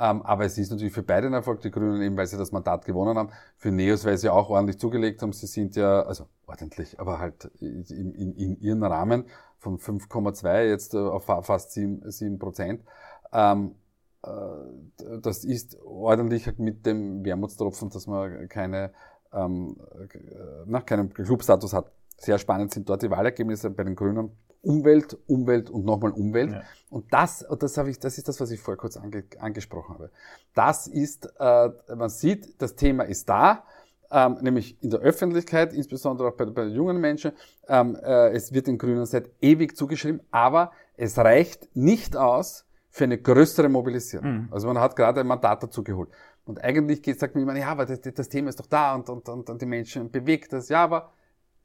Ähm, 0.00 0.22
aber 0.22 0.46
es 0.46 0.56
ist 0.56 0.70
natürlich 0.70 0.94
für 0.94 1.02
beide 1.02 1.26
ein 1.26 1.34
Erfolg, 1.34 1.60
die 1.60 1.70
Grünen 1.70 2.00
eben, 2.00 2.16
weil 2.16 2.26
sie 2.26 2.38
das 2.38 2.52
Mandat 2.52 2.86
gewonnen 2.86 3.18
haben. 3.18 3.30
Für 3.58 3.70
Neos, 3.70 4.06
weil 4.06 4.16
sie 4.16 4.30
auch 4.30 4.48
ordentlich 4.48 4.78
zugelegt 4.78 5.20
haben. 5.20 5.32
Sie 5.34 5.46
sind 5.46 5.76
ja, 5.76 6.02
also 6.02 6.26
ordentlich, 6.46 6.98
aber 6.98 7.18
halt 7.18 7.50
in, 7.60 7.84
in, 7.84 8.34
in 8.34 8.60
ihren 8.60 8.82
Rahmen 8.82 9.26
von 9.58 9.78
5,2 9.78 10.68
jetzt 10.68 10.94
äh, 10.94 10.98
auf 10.98 11.24
fast 11.24 11.72
7, 11.72 12.10
7 12.10 12.38
Prozent. 12.38 12.82
Ähm, 13.30 13.74
äh, 14.22 15.18
das 15.20 15.44
ist 15.44 15.78
ordentlich 15.84 16.46
halt 16.46 16.58
mit 16.58 16.86
dem 16.86 17.22
Wermutstropfen, 17.22 17.90
dass 17.90 18.06
man 18.06 18.48
keine, 18.48 18.92
ähm, 19.34 19.76
äh, 19.98 20.18
na, 20.64 20.80
keinen 20.80 21.12
Clubstatus 21.12 21.74
hat. 21.74 21.92
Sehr 22.16 22.38
spannend 22.38 22.72
sind 22.72 22.88
dort 22.88 23.02
die 23.02 23.10
Wahlergebnisse 23.10 23.68
bei 23.68 23.84
den 23.84 23.96
Grünen. 23.96 24.30
Umwelt, 24.62 25.16
Umwelt 25.26 25.70
und 25.70 25.84
nochmal 25.84 26.12
Umwelt. 26.12 26.52
Ja. 26.52 26.62
Und 26.90 27.12
das, 27.12 27.46
das 27.58 27.78
habe 27.78 27.90
ich, 27.90 27.98
das 27.98 28.18
ist 28.18 28.28
das, 28.28 28.40
was 28.40 28.50
ich 28.50 28.60
vorher 28.60 28.78
kurz 28.78 28.96
ange, 28.96 29.24
angesprochen 29.38 29.94
habe. 29.94 30.10
Das 30.54 30.86
ist, 30.86 31.32
äh, 31.38 31.70
man 31.94 32.10
sieht, 32.10 32.60
das 32.60 32.74
Thema 32.74 33.04
ist 33.04 33.28
da 33.28 33.64
ähm, 34.10 34.38
nämlich 34.40 34.82
in 34.82 34.90
der 34.90 35.00
Öffentlichkeit, 35.00 35.72
insbesondere 35.72 36.28
auch 36.28 36.36
bei, 36.36 36.44
bei 36.46 36.64
jungen 36.64 37.00
Menschen. 37.00 37.32
Ähm, 37.68 37.96
äh, 38.02 38.30
es 38.30 38.52
wird 38.52 38.66
den 38.66 38.78
Grünen 38.78 39.06
seit 39.06 39.30
ewig 39.40 39.76
zugeschrieben, 39.76 40.20
aber 40.30 40.72
es 40.96 41.16
reicht 41.18 41.74
nicht 41.76 42.16
aus 42.16 42.66
für 42.90 43.04
eine 43.04 43.18
größere 43.18 43.68
Mobilisierung. 43.68 44.32
Mhm. 44.32 44.48
Also 44.50 44.66
man 44.66 44.78
hat 44.78 44.96
gerade 44.96 45.20
ein 45.20 45.26
Mandat 45.26 45.62
dazu 45.62 45.84
geholt. 45.84 46.10
Und 46.44 46.62
eigentlich 46.62 47.02
geht, 47.02 47.20
sagt 47.20 47.34
man 47.34 47.44
immer, 47.44 47.56
ja, 47.56 47.68
aber 47.68 47.86
das, 47.86 48.00
das 48.00 48.28
Thema 48.28 48.48
ist 48.48 48.58
doch 48.58 48.66
da 48.66 48.94
und, 48.94 49.08
und, 49.08 49.28
und, 49.28 49.48
und 49.48 49.62
die 49.62 49.66
Menschen 49.66 50.10
bewegt 50.10 50.52
das. 50.52 50.68
Ja, 50.68 50.82
aber 50.82 51.12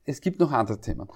es 0.05 0.21
gibt 0.21 0.39
noch 0.39 0.51
andere 0.51 0.79
Themen. 0.79 1.07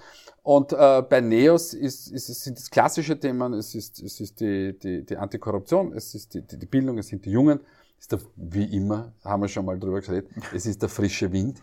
Und 0.42 0.72
äh, 0.72 1.02
bei 1.02 1.20
NEOS 1.20 1.74
ist, 1.74 2.08
ist, 2.08 2.26
sind 2.26 2.58
es 2.58 2.70
klassische 2.70 3.18
Themen, 3.18 3.54
es 3.54 3.74
ist, 3.74 4.02
es 4.02 4.20
ist 4.20 4.40
die, 4.40 4.78
die, 4.78 5.04
die 5.04 5.16
Antikorruption, 5.16 5.92
es 5.92 6.14
ist 6.14 6.34
die, 6.34 6.42
die, 6.42 6.66
Bildung, 6.66 6.98
es 6.98 7.08
sind 7.08 7.24
die 7.24 7.30
Jungen, 7.30 7.60
ist 7.98 8.12
der, 8.12 8.20
wie 8.36 8.76
immer, 8.76 9.12
haben 9.24 9.42
wir 9.42 9.48
schon 9.48 9.64
mal 9.64 9.78
drüber 9.78 10.00
geredet, 10.00 10.30
es 10.54 10.66
ist 10.66 10.82
der 10.82 10.88
frische 10.88 11.30
Wind. 11.32 11.58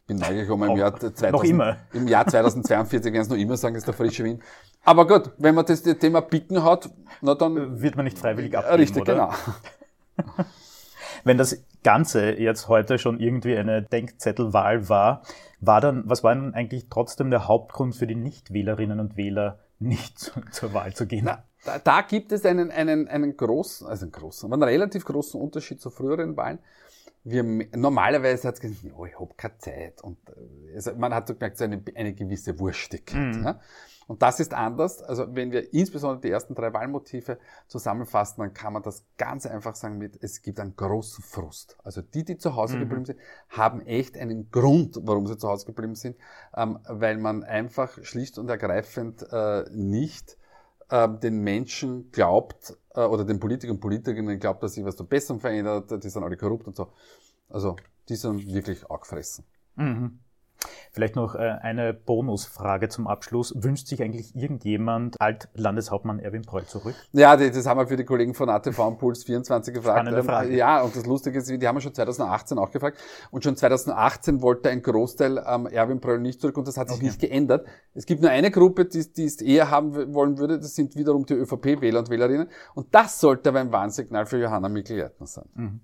Ich 0.00 0.06
bin 0.08 0.16
neugierig, 0.16 0.50
ob 0.50 0.60
im 0.62 0.76
Jahr, 0.76 0.98
2000, 0.98 1.76
im 1.92 2.08
Jahr 2.08 2.26
2042 2.26 3.12
werden 3.12 3.22
es 3.22 3.28
noch 3.28 3.36
immer 3.36 3.56
sagen, 3.56 3.76
es 3.76 3.82
ist 3.82 3.86
der 3.86 3.94
frische 3.94 4.24
Wind. 4.24 4.42
Aber 4.84 5.06
gut, 5.06 5.30
wenn 5.38 5.54
man 5.54 5.64
das 5.64 5.80
Thema 5.82 6.22
Picken 6.22 6.64
hat, 6.64 6.90
na 7.20 7.36
dann... 7.36 7.80
Wird 7.80 7.94
man 7.94 8.04
nicht 8.04 8.18
freiwillig 8.18 8.56
abgeben, 8.56 8.76
Richtig, 8.76 9.02
oder? 9.02 9.32
genau. 10.16 10.44
wenn 11.24 11.38
das 11.38 11.64
Ganze 11.82 12.38
jetzt 12.38 12.68
heute 12.68 12.98
schon 12.98 13.20
irgendwie 13.20 13.56
eine 13.56 13.82
Denkzettelwahl 13.82 14.88
war, 14.88 15.22
war 15.60 15.80
dann, 15.80 16.02
was 16.06 16.22
war 16.22 16.34
denn 16.34 16.54
eigentlich 16.54 16.86
trotzdem 16.90 17.30
der 17.30 17.48
Hauptgrund 17.48 17.96
für 17.96 18.06
die 18.06 18.14
Nichtwählerinnen 18.14 19.00
und 19.00 19.16
Wähler, 19.16 19.58
nicht 19.78 20.18
zu, 20.18 20.30
zur 20.50 20.74
Wahl 20.74 20.92
zu 20.94 21.06
gehen? 21.06 21.24
Na, 21.24 21.44
da, 21.64 21.78
da 21.78 22.02
gibt 22.02 22.32
es 22.32 22.44
einen, 22.44 22.70
einen, 22.70 23.08
einen 23.08 23.36
großen, 23.36 23.86
also 23.86 24.04
einen 24.04 24.12
großen, 24.12 24.52
einen 24.52 24.62
relativ 24.62 25.04
großen 25.04 25.40
Unterschied 25.40 25.80
zu 25.80 25.90
früheren 25.90 26.36
Wahlen. 26.36 26.58
wir, 27.24 27.42
normalerweise 27.74 28.48
hat 28.48 28.54
es 28.54 28.60
gesagt, 28.60 28.82
ja, 28.82 29.04
ich 29.04 29.18
habe 29.18 29.34
keine 29.36 29.58
Zeit. 29.58 30.02
Und 30.02 30.18
äh, 30.28 30.74
also 30.74 30.94
man 30.96 31.14
hat 31.14 31.28
so 31.28 31.34
gemerkt, 31.34 31.58
so 31.58 31.64
eine, 31.64 31.82
eine 31.94 32.14
gewisse 32.14 32.58
Wurstigkeit. 32.58 33.36
Mhm. 33.36 33.44
Ja? 33.44 33.60
Und 34.06 34.22
das 34.22 34.40
ist 34.40 34.54
anders. 34.54 35.02
Also 35.02 35.34
wenn 35.34 35.52
wir 35.52 35.72
insbesondere 35.72 36.20
die 36.20 36.30
ersten 36.30 36.54
drei 36.54 36.72
Wahlmotive 36.72 37.38
zusammenfassen, 37.68 38.40
dann 38.40 38.54
kann 38.54 38.72
man 38.72 38.82
das 38.82 39.04
ganz 39.18 39.46
einfach 39.46 39.74
sagen 39.74 39.98
mit, 39.98 40.22
es 40.22 40.42
gibt 40.42 40.60
einen 40.60 40.76
großen 40.76 41.22
Frust. 41.22 41.76
Also 41.84 42.02
die, 42.02 42.24
die 42.24 42.38
zu 42.38 42.56
Hause 42.56 42.76
mhm. 42.76 42.80
geblieben 42.80 43.04
sind, 43.04 43.18
haben 43.48 43.80
echt 43.82 44.16
einen 44.16 44.50
Grund, 44.50 44.98
warum 45.02 45.26
sie 45.26 45.36
zu 45.36 45.48
Hause 45.48 45.66
geblieben 45.66 45.94
sind, 45.94 46.16
ähm, 46.56 46.78
weil 46.88 47.18
man 47.18 47.44
einfach 47.44 48.02
schlicht 48.02 48.38
und 48.38 48.48
ergreifend 48.48 49.26
äh, 49.30 49.64
nicht 49.70 50.36
äh, 50.90 51.08
den 51.08 51.38
Menschen 51.38 52.10
glaubt, 52.10 52.76
äh, 52.94 53.00
oder 53.00 53.24
den 53.24 53.40
Politikern 53.40 53.76
und 53.76 53.80
Politikerinnen 53.80 54.38
glaubt, 54.38 54.62
dass 54.62 54.74
sich 54.74 54.84
was 54.84 54.96
zur 54.96 55.08
Besseren 55.08 55.40
verändert, 55.40 56.02
die 56.02 56.08
sind 56.08 56.22
alle 56.22 56.36
korrupt 56.36 56.66
und 56.66 56.76
so. 56.76 56.88
Also 57.48 57.76
die 58.08 58.16
sind 58.16 58.46
wirklich 58.52 58.88
auch 58.90 59.00
gefressen. 59.00 59.44
Mhm. 59.76 60.18
Vielleicht 60.94 61.16
noch 61.16 61.34
äh, 61.34 61.38
eine 61.38 61.94
Bonusfrage 61.94 62.90
zum 62.90 63.06
Abschluss. 63.06 63.54
Wünscht 63.56 63.86
sich 63.86 64.02
eigentlich 64.02 64.36
irgendjemand 64.36 65.18
Alt-Landeshauptmann 65.22 66.18
Erwin 66.18 66.42
Preul 66.42 66.66
zurück? 66.66 66.94
Ja, 67.12 67.34
das 67.34 67.66
haben 67.66 67.80
wir 67.80 67.86
für 67.86 67.96
die 67.96 68.04
Kollegen 68.04 68.34
von 68.34 68.50
ATV 68.50 68.78
und 68.88 68.98
Puls 68.98 69.24
24 69.24 69.72
gefragt. 69.72 70.00
Spannende 70.00 70.20
ähm, 70.20 70.26
Frage. 70.26 70.54
Ja, 70.54 70.82
und 70.82 70.94
das 70.94 71.06
Lustige 71.06 71.38
ist, 71.38 71.48
die 71.48 71.66
haben 71.66 71.76
wir 71.76 71.80
schon 71.80 71.94
2018 71.94 72.58
auch 72.58 72.70
gefragt. 72.70 72.98
Und 73.30 73.42
schon 73.42 73.56
2018 73.56 74.42
wollte 74.42 74.68
ein 74.68 74.82
Großteil 74.82 75.42
ähm, 75.46 75.66
Erwin 75.66 75.98
Preul 75.98 76.20
nicht 76.20 76.42
zurück 76.42 76.58
und 76.58 76.68
das 76.68 76.76
hat 76.76 76.88
sich 76.90 76.98
okay. 76.98 77.06
nicht 77.06 77.20
geändert. 77.20 77.66
Es 77.94 78.04
gibt 78.04 78.20
nur 78.20 78.30
eine 78.30 78.50
Gruppe, 78.50 78.84
die, 78.84 79.10
die 79.10 79.24
es 79.24 79.40
eher 79.40 79.70
haben 79.70 80.12
wollen 80.12 80.36
würde. 80.36 80.58
Das 80.58 80.74
sind 80.74 80.94
wiederum 80.94 81.24
die 81.24 81.34
ÖVP-Wähler 81.34 82.00
und 82.00 82.10
Wählerinnen. 82.10 82.48
Und 82.74 82.94
das 82.94 83.18
sollte 83.18 83.48
aber 83.48 83.60
ein 83.60 83.72
Warnsignal 83.72 84.26
für 84.26 84.38
Johanna 84.38 84.68
Mikl-Leitner 84.68 85.26
sein. 85.26 85.48
Mhm. 85.54 85.80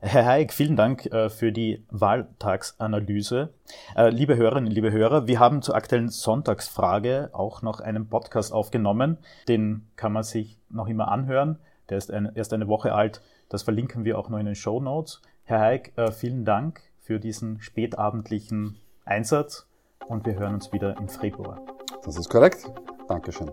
Herr 0.00 0.26
Haig, 0.26 0.52
vielen 0.52 0.76
Dank 0.76 1.06
äh, 1.06 1.30
für 1.30 1.52
die 1.52 1.84
Wahltagsanalyse. 1.90 3.54
Äh, 3.96 4.10
liebe 4.10 4.36
Hörerinnen, 4.36 4.70
liebe 4.70 4.92
Hörer, 4.92 5.26
wir 5.26 5.40
haben 5.40 5.62
zur 5.62 5.74
aktuellen 5.74 6.10
Sonntagsfrage 6.10 7.30
auch 7.32 7.62
noch 7.62 7.80
einen 7.80 8.08
Podcast 8.08 8.52
aufgenommen. 8.52 9.18
Den 9.48 9.86
kann 9.96 10.12
man 10.12 10.22
sich 10.22 10.58
noch 10.68 10.88
immer 10.88 11.08
anhören. 11.08 11.58
Der 11.88 11.98
ist 11.98 12.10
erst 12.10 12.52
eine 12.52 12.68
Woche 12.68 12.92
alt. 12.92 13.22
Das 13.48 13.62
verlinken 13.62 14.04
wir 14.04 14.18
auch 14.18 14.28
noch 14.28 14.38
in 14.38 14.46
den 14.46 14.54
Show 14.54 14.80
Notes. 14.80 15.22
Herr 15.44 15.60
Haig, 15.60 15.92
äh, 15.96 16.10
vielen 16.10 16.44
Dank 16.44 16.82
für 16.98 17.20
diesen 17.20 17.60
spätabendlichen 17.60 18.78
Einsatz 19.04 19.66
und 20.08 20.26
wir 20.26 20.34
hören 20.34 20.54
uns 20.54 20.72
wieder 20.72 20.96
im 20.98 21.08
Februar. 21.08 21.60
Das 22.04 22.16
ist 22.16 22.28
korrekt. 22.28 22.68
Dankeschön. 23.08 23.52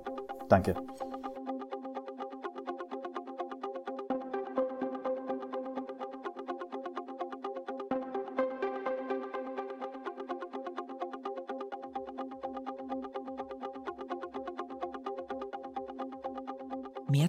Danke. 0.50 0.76